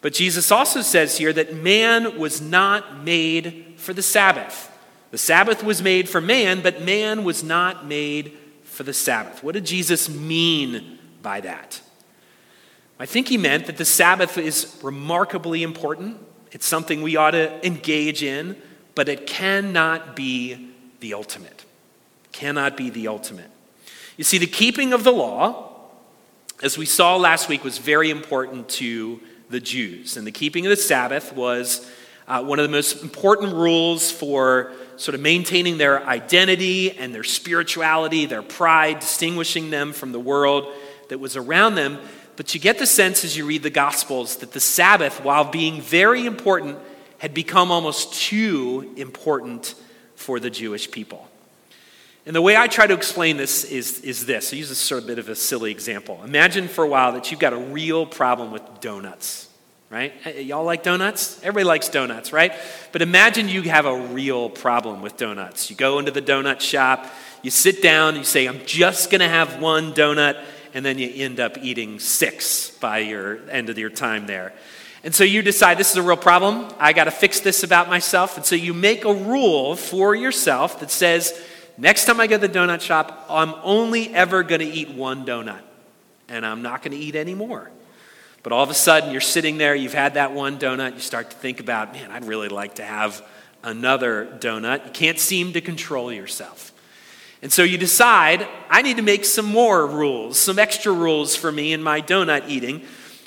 But 0.00 0.12
Jesus 0.12 0.52
also 0.52 0.82
says 0.82 1.18
here 1.18 1.32
that 1.32 1.54
man 1.54 2.18
was 2.18 2.40
not 2.40 3.02
made 3.02 3.74
for 3.76 3.92
the 3.92 4.02
Sabbath. 4.02 4.70
The 5.10 5.18
Sabbath 5.18 5.62
was 5.62 5.82
made 5.82 6.08
for 6.08 6.20
man, 6.20 6.62
but 6.62 6.82
man 6.82 7.24
was 7.24 7.42
not 7.42 7.86
made 7.86 8.36
for 8.64 8.82
the 8.82 8.92
Sabbath. 8.92 9.42
What 9.42 9.52
did 9.52 9.64
Jesus 9.64 10.08
mean 10.08 10.98
by 11.22 11.40
that? 11.40 11.80
I 12.98 13.06
think 13.06 13.28
he 13.28 13.38
meant 13.38 13.66
that 13.66 13.76
the 13.76 13.84
Sabbath 13.84 14.38
is 14.38 14.78
remarkably 14.82 15.62
important. 15.62 16.18
It's 16.52 16.66
something 16.66 17.02
we 17.02 17.16
ought 17.16 17.32
to 17.32 17.66
engage 17.66 18.22
in, 18.22 18.56
but 18.94 19.08
it 19.08 19.26
cannot 19.26 20.16
be 20.16 20.70
the 21.00 21.14
ultimate. 21.14 21.64
Cannot 22.32 22.76
be 22.76 22.90
the 22.90 23.08
ultimate. 23.08 23.50
You 24.16 24.24
see, 24.24 24.38
the 24.38 24.46
keeping 24.46 24.92
of 24.92 25.04
the 25.04 25.12
law, 25.12 25.72
as 26.62 26.78
we 26.78 26.86
saw 26.86 27.16
last 27.16 27.48
week, 27.48 27.62
was 27.62 27.78
very 27.78 28.10
important 28.10 28.68
to 28.70 29.20
the 29.50 29.60
Jews. 29.60 30.16
And 30.16 30.26
the 30.26 30.32
keeping 30.32 30.64
of 30.64 30.70
the 30.70 30.76
Sabbath 30.76 31.34
was 31.34 31.88
uh, 32.26 32.42
one 32.42 32.58
of 32.58 32.62
the 32.62 32.72
most 32.72 33.02
important 33.02 33.52
rules 33.52 34.10
for 34.10 34.72
sort 34.96 35.14
of 35.14 35.20
maintaining 35.20 35.78
their 35.78 36.04
identity 36.06 36.92
and 36.92 37.14
their 37.14 37.24
spirituality, 37.24 38.26
their 38.26 38.42
pride, 38.42 39.00
distinguishing 39.00 39.70
them 39.70 39.92
from 39.92 40.12
the 40.12 40.20
world 40.20 40.72
that 41.08 41.18
was 41.18 41.36
around 41.36 41.74
them. 41.74 41.98
But 42.36 42.54
you 42.54 42.60
get 42.60 42.78
the 42.78 42.86
sense 42.86 43.24
as 43.24 43.36
you 43.36 43.46
read 43.46 43.62
the 43.62 43.70
Gospels 43.70 44.36
that 44.36 44.52
the 44.52 44.60
Sabbath, 44.60 45.22
while 45.22 45.44
being 45.44 45.80
very 45.80 46.26
important, 46.26 46.78
had 47.18 47.32
become 47.32 47.70
almost 47.70 48.14
too 48.14 48.92
important 48.96 49.74
for 50.16 50.40
the 50.40 50.50
Jewish 50.50 50.90
people. 50.90 51.28
And 52.26 52.34
the 52.34 52.42
way 52.42 52.56
I 52.56 52.66
try 52.66 52.86
to 52.86 52.94
explain 52.94 53.36
this 53.36 53.64
is, 53.64 54.00
is 54.00 54.26
this. 54.26 54.52
I 54.52 54.56
use 54.56 54.68
this 54.68 54.78
sort 54.78 55.02
of 55.02 55.06
bit 55.06 55.18
of 55.18 55.28
a 55.28 55.36
silly 55.36 55.70
example. 55.70 56.20
Imagine 56.24 56.66
for 56.66 56.84
a 56.84 56.88
while 56.88 57.12
that 57.12 57.30
you've 57.30 57.40
got 57.40 57.52
a 57.52 57.58
real 57.58 58.04
problem 58.04 58.50
with 58.50 58.62
donuts 58.80 59.45
right? 59.90 60.36
Y'all 60.38 60.64
like 60.64 60.82
donuts? 60.82 61.38
Everybody 61.40 61.64
likes 61.64 61.88
donuts, 61.88 62.32
right? 62.32 62.52
But 62.92 63.02
imagine 63.02 63.48
you 63.48 63.62
have 63.62 63.86
a 63.86 63.96
real 64.08 64.50
problem 64.50 65.02
with 65.02 65.16
donuts. 65.16 65.70
You 65.70 65.76
go 65.76 65.98
into 65.98 66.10
the 66.10 66.22
donut 66.22 66.60
shop, 66.60 67.06
you 67.42 67.50
sit 67.50 67.82
down, 67.82 68.16
you 68.16 68.24
say, 68.24 68.46
I'm 68.46 68.64
just 68.66 69.10
going 69.10 69.20
to 69.20 69.28
have 69.28 69.60
one 69.60 69.92
donut, 69.92 70.42
and 70.74 70.84
then 70.84 70.98
you 70.98 71.10
end 71.14 71.40
up 71.40 71.58
eating 71.58 72.00
six 72.00 72.70
by 72.70 72.98
your 72.98 73.48
end 73.48 73.70
of 73.70 73.78
your 73.78 73.90
time 73.90 74.26
there. 74.26 74.52
And 75.04 75.14
so 75.14 75.22
you 75.22 75.40
decide 75.40 75.78
this 75.78 75.92
is 75.92 75.96
a 75.96 76.02
real 76.02 76.16
problem. 76.16 76.68
I 76.80 76.92
got 76.92 77.04
to 77.04 77.12
fix 77.12 77.38
this 77.38 77.62
about 77.62 77.88
myself. 77.88 78.36
And 78.36 78.44
so 78.44 78.56
you 78.56 78.74
make 78.74 79.04
a 79.04 79.14
rule 79.14 79.76
for 79.76 80.16
yourself 80.16 80.80
that 80.80 80.90
says, 80.90 81.40
next 81.78 82.06
time 82.06 82.18
I 82.18 82.26
go 82.26 82.38
to 82.38 82.48
the 82.48 82.52
donut 82.52 82.80
shop, 82.80 83.24
I'm 83.30 83.54
only 83.62 84.12
ever 84.12 84.42
going 84.42 84.62
to 84.62 84.66
eat 84.66 84.90
one 84.90 85.24
donut, 85.24 85.60
and 86.28 86.44
I'm 86.44 86.62
not 86.62 86.82
going 86.82 86.90
to 86.90 86.98
eat 86.98 87.14
any 87.14 87.34
more. 87.34 87.70
But 88.46 88.52
all 88.52 88.62
of 88.62 88.70
a 88.70 88.74
sudden, 88.74 89.10
you're 89.10 89.20
sitting 89.20 89.58
there, 89.58 89.74
you've 89.74 89.92
had 89.92 90.14
that 90.14 90.30
one 90.30 90.56
donut, 90.56 90.94
you 90.94 91.00
start 91.00 91.30
to 91.30 91.36
think 91.36 91.58
about, 91.58 91.92
man, 91.92 92.12
I'd 92.12 92.26
really 92.26 92.48
like 92.48 92.76
to 92.76 92.84
have 92.84 93.26
another 93.64 94.24
donut. 94.38 94.86
You 94.86 94.92
can't 94.92 95.18
seem 95.18 95.54
to 95.54 95.60
control 95.60 96.12
yourself. 96.12 96.72
And 97.42 97.52
so 97.52 97.64
you 97.64 97.76
decide, 97.76 98.46
I 98.70 98.82
need 98.82 98.98
to 98.98 99.02
make 99.02 99.24
some 99.24 99.46
more 99.46 99.84
rules, 99.84 100.38
some 100.38 100.60
extra 100.60 100.92
rules 100.92 101.34
for 101.34 101.50
me 101.50 101.72
in 101.72 101.82
my 101.82 102.00
donut 102.00 102.48
eating. 102.48 102.82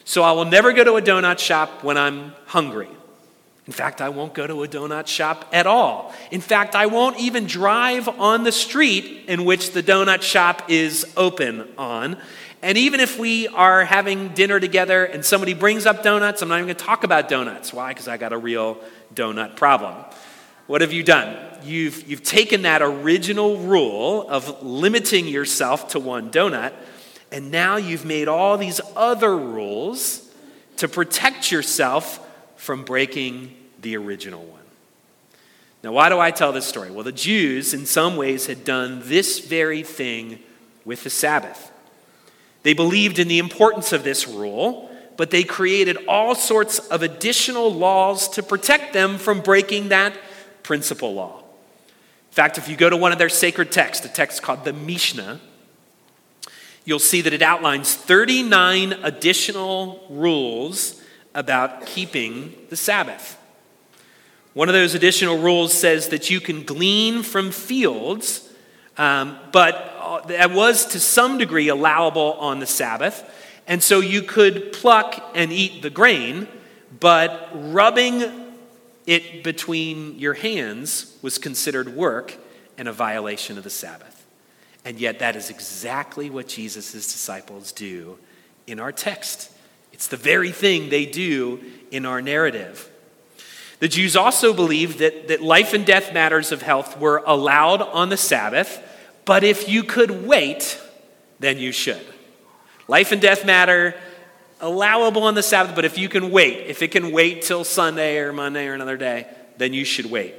So 0.05 0.23
I 0.23 0.32
will 0.32 0.45
never 0.45 0.71
go 0.71 0.86
to 0.86 0.93
a 0.93 1.01
donut 1.01 1.39
shop 1.39 1.84
when 1.84 1.97
I'm 1.97 2.32
hungry. 2.45 2.88
In 3.67 3.73
fact, 3.73 3.99
I 3.99 4.08
won't 4.08 4.34
go 4.34 4.47
to 4.47 4.63
a 4.63 4.69
donut 4.69 5.08
shop 5.08 5.49
at 5.51 5.67
all. 5.67 6.15
In 6.32 6.39
fact, 6.39 6.75
I 6.75 6.86
won't 6.86 7.19
even 7.19 7.45
drive 7.45 8.08
on 8.08 8.45
the 8.45 8.53
street 8.53 9.25
in 9.27 9.43
which 9.43 9.73
the 9.73 9.84
donut 9.84 10.21
shop 10.21 10.69
is 10.69 11.05
open 11.17 11.67
on. 11.77 12.17
And 12.62 12.78
even 12.78 13.00
if 13.00 13.17
we 13.17 13.48
are 13.48 13.86
having 13.86 14.30
dinner 14.30 14.60
together 14.60 15.06
and 15.06 15.24
somebody 15.24 15.54
brings 15.54 15.86
up 15.86 16.04
donuts, 16.04 16.41
I'm 16.41 16.50
not 16.50 16.56
even 16.56 16.67
going 16.67 16.76
to 16.76 16.84
talk 16.84 17.04
about 17.04 17.30
donuts. 17.30 17.72
Why? 17.72 17.89
Because 17.89 18.08
I 18.08 18.17
got 18.17 18.34
a 18.34 18.38
real 18.38 18.80
donut 19.13 19.56
problem. 19.56 19.95
What 20.67 20.82
have 20.82 20.91
you 20.91 21.04
done? 21.04 21.38
You've, 21.63 22.08
you've 22.08 22.24
taken 22.24 22.63
that 22.63 22.82
original 22.82 23.58
rule 23.58 24.28
of 24.30 24.62
limiting 24.62 25.28
yourself 25.28 25.89
to 25.89 26.00
one 26.00 26.32
donut, 26.32 26.74
and 27.32 27.50
now 27.50 27.78
you've 27.78 28.06
made 28.06 28.28
all 28.28 28.58
these 28.58 28.82
other 28.95 29.36
rules 29.36 30.30
to 30.78 30.88
protect 30.88 31.52
yourself 31.52 32.26
from 32.56 32.84
breaking 32.84 33.56
the 33.82 33.98
original 33.98 34.43
one. 34.43 34.60
Now, 35.82 35.93
why 35.93 36.10
do 36.10 36.19
I 36.19 36.32
tell 36.32 36.52
this 36.52 36.65
story? 36.65 36.91
Well, 36.91 37.04
the 37.04 37.12
Jews, 37.12 37.74
in 37.74 37.86
some 37.86 38.17
ways, 38.17 38.48
had 38.48 38.65
done 38.65 39.02
this 39.06 39.39
very 39.39 39.82
thing 39.82 40.39
with 40.84 41.04
the 41.04 41.10
Sabbath. 41.10 41.68
They 42.63 42.74
believed 42.74 43.19
in 43.19 43.28
the 43.28 43.39
importance 43.39 43.93
of 43.93 44.04
this 44.04 44.28
rule, 44.28 44.89
but 45.17 45.32
they 45.32 45.43
created 45.43 45.98
all 46.08 46.36
sorts 46.36 46.80
of 46.80 47.04
additional 47.04 47.74
laws 47.74 48.30
to 48.30 48.43
protect 48.43 48.93
them 48.93 49.17
from 49.17 49.41
breaking 49.41 49.89
that 49.89 50.13
principal 50.63 51.13
law. 51.13 51.39
In 51.39 52.36
fact, 52.36 52.58
if 52.58 52.69
you 52.69 52.76
go 52.76 52.89
to 52.89 52.98
one 52.98 53.12
of 53.12 53.17
their 53.17 53.30
sacred 53.30 53.72
texts, 53.72 54.06
a 54.06 54.10
text 54.10 54.41
called 54.41 54.63
the 54.63 54.74
Mishnah, 54.74 55.39
you'll 56.86 57.00
see 57.00 57.22
that 57.22 57.34
it 57.34 57.41
outlines 57.41 57.95
39 57.95 58.93
additional 59.04 60.06
rules 60.10 61.02
about 61.36 61.86
keeping 61.86 62.56
the 62.69 62.78
Sabbath. 62.78 63.38
One 64.54 64.67
of 64.67 64.74
those 64.74 64.95
additional 64.95 65.38
rules 65.38 65.74
says 65.74 66.10
that 66.10 66.30
you 66.30 66.41
can 66.41 66.63
glean 66.63 67.24
from 67.24 67.52
fields, 67.52 68.48
um, 68.99 69.39
but 69.53 70.27
that 70.27 70.51
was 70.51 70.85
to 70.88 70.99
some 70.99 71.38
degree 71.38 71.69
allowable 71.69 72.33
on 72.33 72.59
the 72.59 72.65
Sabbath. 72.65 73.23
And 73.65 73.81
so 73.81 74.01
you 74.01 74.21
could 74.21 74.73
pluck 74.73 75.31
and 75.33 75.53
eat 75.53 75.81
the 75.81 75.89
grain, 75.89 76.47
but 76.99 77.49
rubbing 77.53 78.23
it 79.07 79.43
between 79.43 80.19
your 80.19 80.33
hands 80.33 81.17
was 81.21 81.38
considered 81.38 81.95
work 81.95 82.35
and 82.77 82.88
a 82.88 82.93
violation 82.93 83.57
of 83.57 83.63
the 83.63 83.69
Sabbath. 83.69 84.25
And 84.83 84.99
yet, 84.99 85.19
that 85.19 85.35
is 85.35 85.49
exactly 85.49 86.29
what 86.29 86.47
Jesus' 86.47 86.91
disciples 86.91 87.71
do 87.71 88.17
in 88.67 88.79
our 88.79 88.91
text. 88.91 89.51
It's 89.93 90.07
the 90.07 90.17
very 90.17 90.51
thing 90.51 90.89
they 90.89 91.05
do 91.05 91.62
in 91.89 92.05
our 92.05 92.21
narrative. 92.21 92.89
The 93.79 93.88
Jews 93.88 94.17
also 94.17 94.53
believed 94.53 94.99
that, 94.99 95.29
that 95.29 95.41
life 95.41 95.73
and 95.73 95.85
death 95.85 96.13
matters 96.13 96.51
of 96.51 96.62
health 96.62 96.99
were 96.99 97.23
allowed 97.25 97.81
on 97.81 98.09
the 98.09 98.17
Sabbath, 98.17 98.83
but 99.30 99.44
if 99.44 99.70
you 99.70 99.84
could 99.84 100.26
wait, 100.26 100.82
then 101.38 101.60
you 101.60 101.72
should. 101.72 102.04
Life 102.88 103.12
and 103.12 103.22
death 103.22 103.46
matter, 103.46 103.94
allowable 104.60 105.22
on 105.22 105.36
the 105.36 105.44
Sabbath, 105.44 105.76
but 105.76 105.86
if 105.86 106.00
you 106.00 106.10
can 106.10 106.32
wait, 106.32 106.65
if 106.65 106.82
it 106.82 106.88
can 106.89 107.12
wait 107.12 107.44
till 107.44 107.63
Sunday 107.63 108.18
or 108.18 108.34
Monday 108.34 108.65
or 108.65 108.74
another 108.74 108.98
day, 108.98 109.28
then 109.58 109.72
you 109.72 109.86
should 109.86 110.08
wait. 110.08 110.34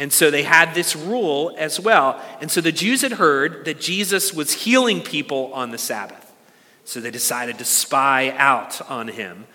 And 0.00 0.12
so 0.12 0.32
they 0.32 0.42
had 0.42 0.74
this 0.74 0.96
rule 0.96 1.54
as 1.56 1.78
well. 1.78 2.20
And 2.40 2.50
so 2.50 2.60
the 2.60 2.72
Jews 2.72 3.02
had 3.02 3.12
heard 3.12 3.66
that 3.66 3.80
Jesus 3.80 4.34
was 4.34 4.52
healing 4.52 5.00
people 5.00 5.52
on 5.54 5.70
the 5.70 5.78
Sabbath. 5.78 6.32
So 6.84 6.98
they 6.98 7.12
decided 7.12 7.58
to 7.58 7.64
spy 7.64 8.30
out 8.30 8.82
on 8.90 9.06
him. 9.06 9.46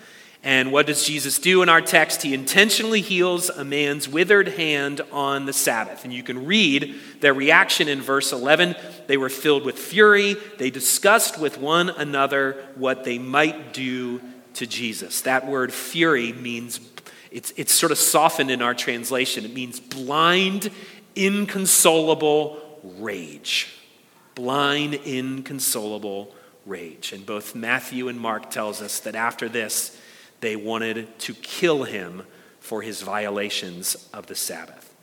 And 0.48 0.72
what 0.72 0.86
does 0.86 1.04
Jesus 1.04 1.38
do 1.38 1.60
in 1.60 1.68
our 1.68 1.82
text? 1.82 2.22
He 2.22 2.32
intentionally 2.32 3.02
heals 3.02 3.50
a 3.50 3.66
man's 3.66 4.08
withered 4.08 4.48
hand 4.48 5.02
on 5.12 5.44
the 5.44 5.52
Sabbath. 5.52 6.04
And 6.04 6.12
you 6.12 6.22
can 6.22 6.46
read 6.46 6.94
their 7.20 7.34
reaction 7.34 7.86
in 7.86 8.00
verse 8.00 8.32
11. 8.32 8.74
They 9.08 9.18
were 9.18 9.28
filled 9.28 9.66
with 9.66 9.78
fury. 9.78 10.36
They 10.56 10.70
discussed 10.70 11.38
with 11.38 11.58
one 11.58 11.90
another 11.90 12.66
what 12.76 13.04
they 13.04 13.18
might 13.18 13.74
do 13.74 14.22
to 14.54 14.66
Jesus. 14.66 15.20
That 15.20 15.46
word 15.46 15.70
fury 15.70 16.32
means, 16.32 16.80
it's, 17.30 17.52
it's 17.58 17.72
sort 17.74 17.92
of 17.92 17.98
softened 17.98 18.50
in 18.50 18.62
our 18.62 18.74
translation. 18.74 19.44
It 19.44 19.52
means 19.52 19.80
blind, 19.80 20.70
inconsolable 21.14 22.80
rage. 22.96 23.68
Blind, 24.34 24.94
inconsolable 24.94 26.34
rage. 26.64 27.12
And 27.12 27.26
both 27.26 27.54
Matthew 27.54 28.08
and 28.08 28.18
Mark 28.18 28.48
tells 28.48 28.80
us 28.80 28.98
that 29.00 29.14
after 29.14 29.50
this, 29.50 29.94
they 30.40 30.56
wanted 30.56 31.18
to 31.20 31.34
kill 31.34 31.84
him 31.84 32.22
for 32.60 32.82
his 32.82 33.02
violations 33.02 34.08
of 34.12 34.26
the 34.26 34.34
Sabbath. 34.34 34.94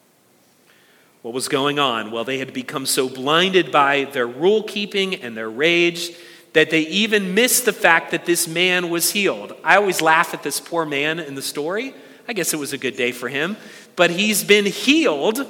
What 1.21 1.33
was 1.33 1.47
going 1.47 1.79
on? 1.79 2.11
Well, 2.11 2.23
they 2.23 2.37
had 2.37 2.53
become 2.53 2.85
so 2.85 3.09
blinded 3.09 3.71
by 3.71 4.03
their 4.05 4.27
rule 4.27 4.61
keeping 4.61 5.15
and 5.15 5.35
their 5.35 5.49
rage 5.49 6.11
that 6.53 6.69
they 6.69 6.81
even 6.81 7.33
missed 7.33 7.65
the 7.65 7.73
fact 7.73 8.11
that 8.11 8.25
this 8.25 8.47
man 8.47 8.89
was 8.89 9.11
healed. 9.11 9.53
I 9.63 9.75
always 9.75 10.01
laugh 10.01 10.33
at 10.33 10.43
this 10.43 10.59
poor 10.59 10.85
man 10.85 11.19
in 11.19 11.35
the 11.35 11.41
story. 11.41 11.93
I 12.27 12.33
guess 12.33 12.53
it 12.53 12.57
was 12.57 12.73
a 12.73 12.77
good 12.77 12.95
day 12.95 13.11
for 13.11 13.27
him. 13.27 13.57
But 13.95 14.11
he's 14.11 14.43
been 14.43 14.65
healed, 14.65 15.45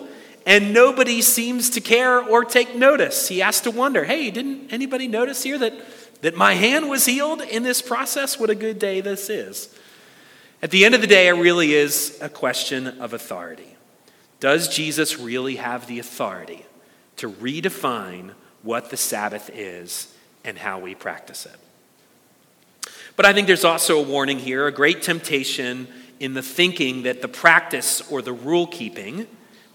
and 0.45 0.74
nobody 0.74 1.21
seems 1.21 1.69
to 1.71 1.82
care 1.82 2.21
or 2.21 2.45
take 2.45 2.76
notice. 2.76 3.28
He 3.28 3.39
has 3.39 3.62
to 3.62 3.71
wonder 3.71 4.06
hey, 4.06 4.32
didn't 4.32 4.71
anybody 4.71 5.08
notice 5.08 5.43
here 5.43 5.58
that 5.58 5.74
that 6.21 6.36
my 6.36 6.54
hand 6.54 6.89
was 6.89 7.06
healed 7.06 7.41
in 7.41 7.63
this 7.63 7.82
process. 7.82 8.39
What 8.39 8.49
a 8.49 8.56
good 8.56 8.80
day 8.80 9.01
this 9.01 9.30
is. 9.30 9.75
At 10.62 10.71
the 10.71 10.86
end 10.86 10.95
of 10.95 11.01
the 11.01 11.08
day, 11.08 11.28
it 11.28 11.34
really 11.34 11.73
is 11.73 12.17
a 12.21 12.30
question 12.30 12.88
of 12.88 13.13
authority. 13.13 13.75
Does 14.39 14.67
Jesus 14.67 15.19
really 15.19 15.58
have 15.58 15.88
the 15.88 15.99
authority 15.99 16.65
to 17.17 17.30
redefine 17.30 18.32
what 18.63 18.89
the 18.89 18.97
Sabbath 18.97 19.49
is 19.54 20.13
and 20.43 20.58
how 20.58 20.80
we 20.80 20.95
practice 20.95 21.45
it? 21.45 21.56
But 23.15 23.25
I 23.25 23.34
think 23.34 23.47
there's 23.47 23.63
also 23.63 23.99
a 23.99 24.04
warning 24.04 24.39
here, 24.39 24.67
a 24.67 24.71
great 24.71 25.01
temptation 25.01 25.88
in 26.19 26.34
the 26.34 26.41
thinking 26.41 27.04
that 27.04 27.21
the 27.21 27.28
practice 27.28 28.01
or 28.12 28.21
the 28.21 28.34
rule 28.34 28.67
keeping 28.67 29.28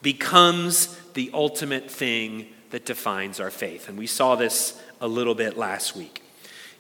becomes 0.03 0.97
the 1.15 1.31
ultimate 1.33 1.91
thing 1.91 2.47
that 2.71 2.87
defines 2.87 3.41
our 3.41 3.51
faith. 3.51 3.89
And 3.89 3.99
we 3.99 4.07
saw 4.07 4.37
this 4.37 4.81
a 5.01 5.09
little 5.09 5.35
bit 5.35 5.57
last 5.57 5.97
week. 5.97 6.23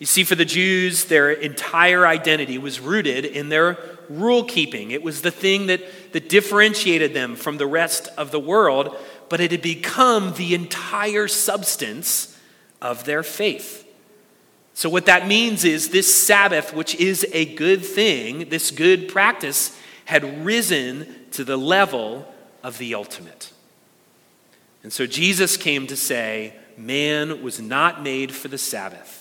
You 0.00 0.06
see, 0.06 0.24
for 0.24 0.34
the 0.34 0.46
Jews, 0.46 1.04
their 1.04 1.30
entire 1.30 2.06
identity 2.06 2.56
was 2.56 2.80
rooted 2.80 3.26
in 3.26 3.50
their 3.50 3.78
rule 4.08 4.44
keeping. 4.44 4.92
It 4.92 5.02
was 5.02 5.20
the 5.20 5.30
thing 5.30 5.66
that, 5.66 5.82
that 6.12 6.30
differentiated 6.30 7.12
them 7.12 7.36
from 7.36 7.58
the 7.58 7.66
rest 7.66 8.08
of 8.16 8.30
the 8.30 8.40
world, 8.40 8.96
but 9.28 9.40
it 9.40 9.50
had 9.50 9.60
become 9.60 10.32
the 10.34 10.54
entire 10.54 11.28
substance 11.28 12.34
of 12.80 13.04
their 13.04 13.22
faith. 13.22 13.86
So, 14.72 14.88
what 14.88 15.04
that 15.04 15.28
means 15.28 15.66
is 15.66 15.90
this 15.90 16.12
Sabbath, 16.12 16.72
which 16.72 16.94
is 16.94 17.26
a 17.34 17.54
good 17.54 17.84
thing, 17.84 18.48
this 18.48 18.70
good 18.70 19.06
practice, 19.06 19.78
had 20.06 20.46
risen 20.46 21.14
to 21.32 21.44
the 21.44 21.58
level 21.58 22.26
of 22.62 22.78
the 22.78 22.94
ultimate. 22.94 23.52
And 24.82 24.90
so 24.90 25.06
Jesus 25.06 25.58
came 25.58 25.86
to 25.88 25.96
say, 25.96 26.54
man 26.78 27.42
was 27.42 27.60
not 27.60 28.02
made 28.02 28.32
for 28.32 28.48
the 28.48 28.56
Sabbath 28.56 29.19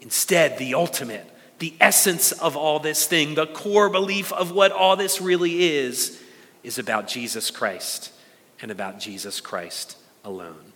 Instead, 0.00 0.58
the 0.58 0.74
ultimate, 0.74 1.28
the 1.58 1.74
essence 1.80 2.32
of 2.32 2.56
all 2.56 2.78
this 2.78 3.06
thing, 3.06 3.34
the 3.34 3.46
core 3.46 3.88
belief 3.88 4.32
of 4.32 4.52
what 4.52 4.72
all 4.72 4.96
this 4.96 5.20
really 5.20 5.74
is, 5.74 6.22
is 6.62 6.78
about 6.78 7.08
Jesus 7.08 7.50
Christ 7.50 8.12
and 8.60 8.70
about 8.70 8.98
Jesus 8.98 9.40
Christ 9.40 9.96
alone. 10.24 10.72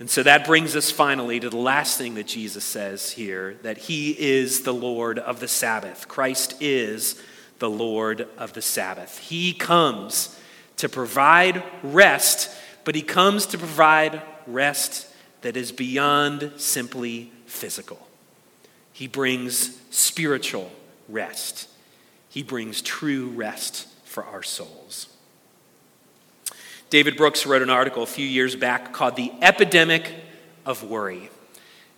And 0.00 0.08
so 0.08 0.22
that 0.22 0.46
brings 0.46 0.76
us 0.76 0.90
finally 0.90 1.40
to 1.40 1.50
the 1.50 1.56
last 1.56 1.98
thing 1.98 2.14
that 2.14 2.28
Jesus 2.28 2.64
says 2.64 3.10
here 3.10 3.56
that 3.62 3.78
he 3.78 4.12
is 4.18 4.62
the 4.62 4.74
Lord 4.74 5.18
of 5.18 5.40
the 5.40 5.48
Sabbath. 5.48 6.06
Christ 6.06 6.54
is 6.60 7.20
the 7.58 7.68
Lord 7.68 8.28
of 8.38 8.52
the 8.52 8.62
Sabbath. 8.62 9.18
He 9.18 9.52
comes 9.52 10.38
to 10.76 10.88
provide 10.88 11.64
rest, 11.82 12.50
but 12.84 12.94
he 12.94 13.02
comes 13.02 13.46
to 13.46 13.58
provide 13.58 14.22
rest 14.46 15.08
that 15.40 15.56
is 15.56 15.72
beyond 15.72 16.52
simply 16.56 17.32
physical. 17.48 18.06
He 18.92 19.06
brings 19.06 19.80
spiritual 19.90 20.70
rest. 21.08 21.68
He 22.28 22.42
brings 22.42 22.82
true 22.82 23.28
rest 23.28 23.88
for 24.04 24.24
our 24.24 24.42
souls. 24.42 25.08
David 26.90 27.16
Brooks 27.16 27.46
wrote 27.46 27.62
an 27.62 27.70
article 27.70 28.02
a 28.02 28.06
few 28.06 28.26
years 28.26 28.56
back 28.56 28.92
called 28.92 29.16
The 29.16 29.32
Epidemic 29.42 30.14
of 30.64 30.82
Worry. 30.84 31.30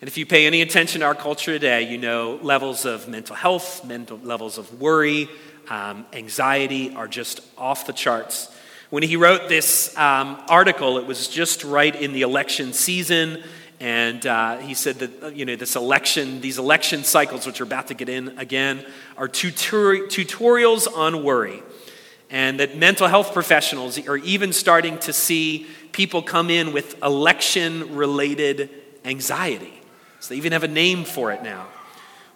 And 0.00 0.08
if 0.08 0.16
you 0.16 0.26
pay 0.26 0.46
any 0.46 0.62
attention 0.62 1.00
to 1.00 1.06
our 1.06 1.14
culture 1.14 1.52
today, 1.52 1.82
you 1.82 1.98
know 1.98 2.38
levels 2.42 2.84
of 2.86 3.06
mental 3.06 3.36
health, 3.36 3.84
mental 3.84 4.18
levels 4.18 4.56
of 4.58 4.80
worry, 4.80 5.28
um, 5.68 6.06
anxiety 6.12 6.94
are 6.94 7.06
just 7.06 7.40
off 7.56 7.86
the 7.86 7.92
charts. 7.92 8.50
When 8.88 9.02
he 9.04 9.16
wrote 9.16 9.48
this 9.48 9.96
um, 9.96 10.42
article, 10.48 10.98
it 10.98 11.06
was 11.06 11.28
just 11.28 11.62
right 11.62 11.94
in 11.94 12.12
the 12.12 12.22
election 12.22 12.72
season. 12.72 13.42
And 13.80 14.26
uh, 14.26 14.58
he 14.58 14.74
said 14.74 14.98
that, 14.98 15.22
uh, 15.22 15.26
you 15.28 15.46
know, 15.46 15.56
this 15.56 15.74
election, 15.74 16.42
these 16.42 16.58
election 16.58 17.02
cycles, 17.02 17.46
which 17.46 17.62
are 17.62 17.64
about 17.64 17.86
to 17.86 17.94
get 17.94 18.10
in 18.10 18.38
again, 18.38 18.84
are 19.16 19.26
tutor- 19.26 20.06
tutorials 20.06 20.86
on 20.94 21.24
worry. 21.24 21.62
And 22.28 22.60
that 22.60 22.76
mental 22.76 23.08
health 23.08 23.32
professionals 23.32 23.98
are 24.06 24.18
even 24.18 24.52
starting 24.52 24.98
to 25.00 25.14
see 25.14 25.66
people 25.92 26.22
come 26.22 26.50
in 26.50 26.72
with 26.72 27.02
election 27.02 27.96
related 27.96 28.68
anxiety. 29.04 29.72
So 30.20 30.34
they 30.34 30.36
even 30.36 30.52
have 30.52 30.62
a 30.62 30.68
name 30.68 31.04
for 31.04 31.32
it 31.32 31.42
now. 31.42 31.66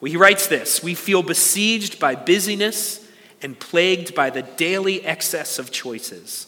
Well, 0.00 0.10
he 0.10 0.16
writes 0.16 0.46
this 0.46 0.82
We 0.82 0.94
feel 0.94 1.22
besieged 1.22 2.00
by 2.00 2.14
busyness 2.14 3.06
and 3.42 3.58
plagued 3.58 4.14
by 4.14 4.30
the 4.30 4.42
daily 4.42 5.04
excess 5.04 5.58
of 5.58 5.70
choices. 5.70 6.46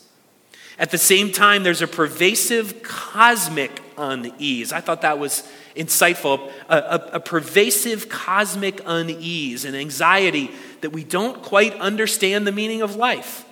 At 0.79 0.91
the 0.91 0.99
same 0.99 1.31
time, 1.31 1.63
there's 1.63 1.83
a 1.83 1.87
pervasive 1.87 2.83
cosmic 2.83 3.83
unease. 3.99 4.73
I 4.73 4.81
thought 4.81 5.03
that 5.03 5.19
was 5.19 5.43
insightful. 5.77 6.51
A, 6.69 6.77
a, 6.77 7.11
a, 7.15 7.21
pervasive 7.21 8.09
cosmic 8.09 8.81
unease 8.87 9.65
and 9.65 9.77
anxiety 9.77 10.51
that 10.81 10.91
we 10.91 11.05
don't 11.05 11.43
quite 11.43 11.75
understand 11.75 12.47
the 12.47 12.53
meaning 12.53 12.83
of 12.83 12.97
life 12.97 13.45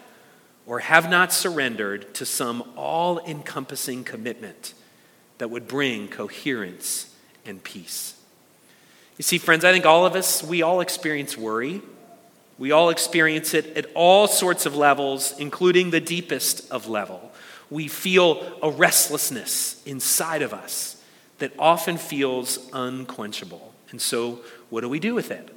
or 0.67 0.81
have 0.81 1.11
not 1.11 1.33
surrendered 1.33 2.15
to 2.15 2.25
some 2.25 2.63
all 2.77 3.19
encompassing 3.21 4.05
commitment 4.05 4.75
that 5.39 5.51
would 5.51 5.69
bring 5.69 6.09
coherence 6.09 7.15
and 7.45 7.63
peace. 7.63 8.15
You 9.19 9.23
see, 9.23 9.39
friends, 9.39 9.65
I 9.65 9.73
think 9.73 9.87
all 9.87 10.07
of 10.07 10.15
us, 10.15 10.43
we 10.43 10.63
all 10.63 10.81
experience 10.81 11.37
worry. 11.37 11.83
We 12.59 12.73
all 12.73 12.91
experience 12.91 13.53
it 13.55 13.77
at 13.77 13.87
all 13.95 14.27
sorts 14.27 14.65
of 14.65 14.77
levels, 14.77 15.35
including 15.39 15.91
the 15.91 16.01
deepest 16.01 16.71
of 16.71 16.89
level. 16.89 17.33
We 17.75 17.89
feel 17.89 18.57
a 18.63 18.71
restlessness 18.71 19.83
inside 19.85 20.43
of 20.43 20.55
us 20.55 21.03
that 21.39 21.51
often 21.59 21.97
feels 21.97 22.71
unquenchable. 22.73 23.75
And 23.91 24.01
so, 24.01 24.43
what 24.71 24.83
do 24.83 24.89
we 24.89 25.01
do 25.01 25.13
with 25.13 25.33
it? 25.33 25.49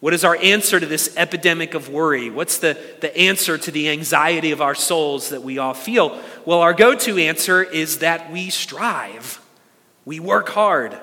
What 0.00 0.14
is 0.14 0.24
our 0.24 0.34
answer 0.34 0.80
to 0.80 0.86
this 0.86 1.16
epidemic 1.16 1.74
of 1.74 1.88
worry? 1.88 2.28
What's 2.28 2.58
the, 2.58 2.76
the 3.00 3.16
answer 3.16 3.56
to 3.56 3.70
the 3.70 3.88
anxiety 3.88 4.50
of 4.50 4.60
our 4.60 4.74
souls 4.74 5.28
that 5.28 5.44
we 5.44 5.58
all 5.58 5.74
feel? 5.74 6.20
Well, 6.44 6.58
our 6.58 6.74
go 6.74 6.96
to 6.96 7.18
answer 7.18 7.62
is 7.62 7.98
that 7.98 8.32
we 8.32 8.50
strive, 8.50 9.40
we 10.04 10.18
work 10.18 10.48
hard, 10.48 10.98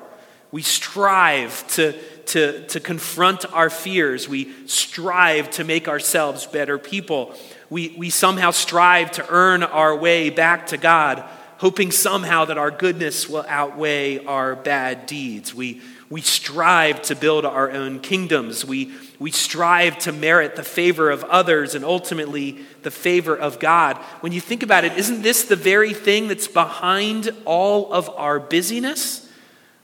we 0.51 0.63
strive 0.63 1.65
to 1.75 1.97
to, 2.31 2.65
to 2.67 2.79
confront 2.79 3.45
our 3.53 3.69
fears. 3.69 4.29
We 4.29 4.51
strive 4.67 5.49
to 5.51 5.63
make 5.63 5.87
ourselves 5.87 6.45
better 6.45 6.77
people. 6.77 7.35
We, 7.71 7.95
we 7.97 8.11
somehow 8.11 8.51
strive 8.51 9.11
to 9.13 9.25
earn 9.29 9.63
our 9.63 9.95
way 9.95 10.29
back 10.29 10.67
to 10.67 10.77
God, 10.77 11.23
hoping 11.57 11.89
somehow 11.89 12.45
that 12.45 12.59
our 12.59 12.69
goodness 12.69 13.27
will 13.27 13.45
outweigh 13.47 14.23
our 14.25 14.55
bad 14.55 15.07
deeds. 15.07 15.55
We, 15.55 15.81
we 16.09 16.21
strive 16.21 17.01
to 17.03 17.15
build 17.15 17.45
our 17.45 17.71
own 17.71 18.01
kingdoms. 18.01 18.63
We, 18.63 18.93
we 19.17 19.31
strive 19.31 19.97
to 19.99 20.11
merit 20.11 20.55
the 20.55 20.63
favor 20.63 21.09
of 21.09 21.23
others 21.23 21.73
and 21.73 21.83
ultimately 21.83 22.59
the 22.83 22.91
favor 22.91 23.35
of 23.35 23.59
God. 23.59 23.97
When 24.19 24.33
you 24.33 24.41
think 24.41 24.61
about 24.61 24.83
it, 24.83 24.97
isn't 24.97 25.23
this 25.23 25.45
the 25.45 25.55
very 25.55 25.93
thing 25.93 26.27
that's 26.27 26.47
behind 26.47 27.31
all 27.45 27.91
of 27.91 28.09
our 28.09 28.39
busyness? 28.39 29.27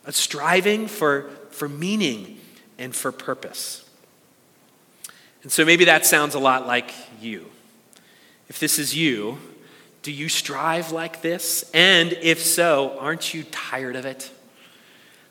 A 0.06 0.12
striving 0.12 0.88
for 0.88 1.32
for 1.58 1.67
meaning 1.67 2.39
and 2.78 2.95
for 2.95 3.12
purpose. 3.12 3.84
And 5.41 5.52
so 5.52 5.65
maybe 5.65 5.86
that 5.86 6.06
sounds 6.06 6.36
a 6.36 6.39
lot 6.39 6.67
like 6.67 6.93
you. 7.19 7.50
If 8.47 8.60
this 8.60 8.79
is 8.79 8.95
you, 8.95 9.38
Do 10.03 10.13
you 10.13 10.29
strive 10.29 10.93
like 10.93 11.21
this? 11.21 11.69
And 11.73 12.13
if 12.21 12.39
so, 12.39 12.97
aren't 12.97 13.33
you 13.33 13.43
tired 13.43 13.97
of 13.97 14.05
it? 14.05 14.31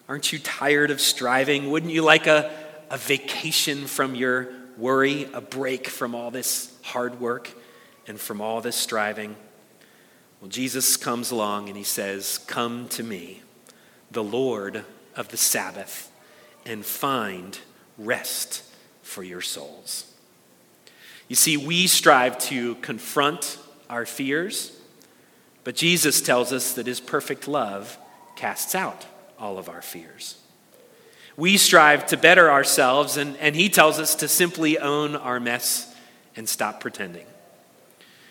Aren't 0.07 0.35
you 0.35 0.39
tired 0.39 0.91
of 0.91 1.01
striving? 1.01 1.71
Wouldn't 1.71 1.93
you 1.93 2.03
like 2.03 2.27
a, 2.27 2.53
a 2.91 2.99
vacation 2.99 3.87
from 3.87 4.15
your 4.15 4.49
worry, 4.77 5.31
a 5.33 5.41
break 5.41 5.89
from 5.89 6.15
all 6.15 6.31
this 6.31 6.77
hard 6.83 7.21
work 7.21 7.51
and 8.07 8.21
from 8.21 8.43
all 8.43 8.61
this 8.61 8.77
striving? 8.77 9.37
Well, 10.43 10.51
Jesus 10.51 10.99
comes 10.99 11.31
along 11.31 11.69
and 11.69 11.77
he 11.79 11.85
says, 11.85 12.37
Come 12.47 12.87
to 12.91 13.03
me, 13.03 13.43
the 14.11 14.23
Lord 14.23 14.85
of 15.17 15.29
the 15.29 15.39
Sabbath, 15.39 16.13
and 16.67 16.85
find 16.85 17.59
rest 17.97 18.63
for 19.03 19.23
your 19.23 19.41
souls. 19.41 20.13
You 21.29 21.37
see, 21.37 21.57
we 21.57 21.87
strive 21.87 22.39
to 22.39 22.77
confront 22.77 23.59
our 23.91 24.07
fears, 24.07 24.79
but 25.65 25.75
Jesus 25.75 26.21
tells 26.21 26.53
us 26.53 26.75
that 26.75 26.87
his 26.87 27.01
perfect 27.01 27.49
love 27.49 27.99
casts 28.37 28.75
out 28.75 29.07
all 29.39 29.59
of 29.59 29.69
our 29.69 29.83
fears. 29.83 30.39
We 31.37 31.57
strive 31.57 32.07
to 32.07 32.17
better 32.17 32.51
ourselves, 32.51 33.17
and, 33.17 33.37
and 33.39 33.55
he 33.55 33.69
tells 33.69 33.99
us 33.99 34.15
to 34.17 34.29
simply 34.29 34.79
own 34.79 35.17
our 35.17 35.41
mess 35.41 35.95
and 36.37 36.49
stop 36.49 36.81
pretending. 36.81 37.27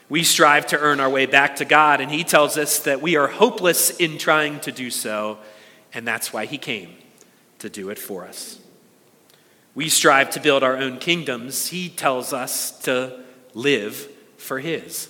We 0.08 0.24
strive 0.24 0.68
to 0.68 0.80
earn 0.80 1.00
our 1.00 1.10
way 1.10 1.26
back 1.26 1.58
to 1.58 1.66
God, 1.66 2.00
and 2.00 2.12
he 2.12 2.24
tells 2.24 2.58
us 2.58 2.80
that 2.80 3.02
we 3.02 3.16
are 3.16 3.28
hopeless 3.28 3.90
in 3.98 4.18
trying 4.18 4.60
to 4.62 4.72
do 4.72 4.90
so, 4.90 5.40
and 5.94 6.08
that's 6.08 6.32
why 6.32 6.46
he 6.46 6.58
came 6.58 6.96
to 7.60 7.70
do 7.70 7.90
it 7.90 8.00
for 8.00 8.26
us. 8.26 8.60
We 9.76 9.90
strive 9.90 10.30
to 10.32 10.40
build 10.40 10.64
our 10.64 10.78
own 10.78 10.98
kingdoms. 10.98 11.68
He 11.68 11.90
tells 11.90 12.32
us 12.32 12.72
to 12.80 13.22
live 13.54 14.10
for 14.38 14.60
his. 14.60 15.10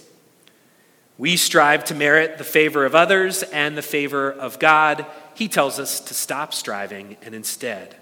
We 1.17 1.37
strive 1.37 1.85
to 1.85 1.95
merit 1.95 2.37
the 2.37 2.43
favor 2.43 2.83
of 2.83 2.93
others 2.93 3.43
and 3.43 3.77
the 3.77 3.81
favor 3.81 4.31
of 4.31 4.59
God. 4.59 5.05
He 5.33 5.47
tells 5.47 5.79
us 5.79 6.01
to 6.01 6.13
stop 6.13 6.53
striving 6.53 7.15
and 7.21 7.33
instead 7.33 7.95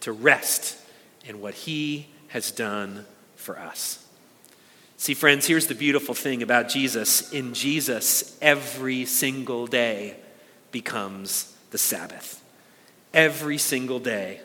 to 0.00 0.12
rest 0.12 0.76
in 1.24 1.40
what 1.40 1.54
He 1.54 2.08
has 2.28 2.50
done 2.50 3.06
for 3.36 3.58
us. 3.58 4.04
See, 4.98 5.14
friends, 5.14 5.46
here's 5.46 5.68
the 5.68 5.74
beautiful 5.74 6.14
thing 6.14 6.42
about 6.42 6.68
Jesus. 6.68 7.32
In 7.32 7.54
Jesus, 7.54 8.36
every 8.42 9.04
single 9.06 9.66
day 9.66 10.16
becomes 10.72 11.54
the 11.70 11.78
Sabbath. 11.78 12.42
Every 13.14 13.58
single 13.58 13.98
day 13.98 14.40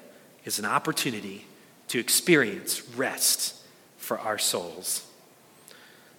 is 0.45 0.59
an 0.59 0.65
opportunity 0.65 1.45
to 1.93 1.99
experience 1.99 2.89
rest 2.95 3.53
for 3.97 4.17
our 4.17 4.39
souls. 4.39 5.05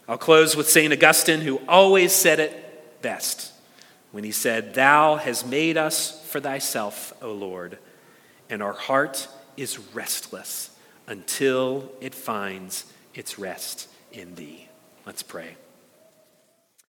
I'll 0.06 0.16
close 0.16 0.54
with 0.54 0.70
St. 0.70 0.92
Augustine, 0.92 1.40
who 1.40 1.60
always 1.66 2.12
said 2.12 2.38
it 2.38 3.02
best 3.02 3.52
when 4.12 4.22
he 4.22 4.30
said, 4.30 4.74
Thou 4.74 5.16
hast 5.16 5.48
made 5.48 5.76
us 5.76 6.24
for 6.28 6.38
thyself, 6.38 7.12
O 7.20 7.32
Lord, 7.32 7.78
and 8.48 8.62
our 8.62 8.72
heart 8.72 9.26
is 9.56 9.80
restless 9.92 10.70
until 11.08 11.90
it 12.00 12.14
finds 12.14 12.84
its 13.12 13.36
rest 13.36 13.88
in 14.12 14.36
thee. 14.36 14.68
Let's 15.04 15.24
pray. 15.24 15.56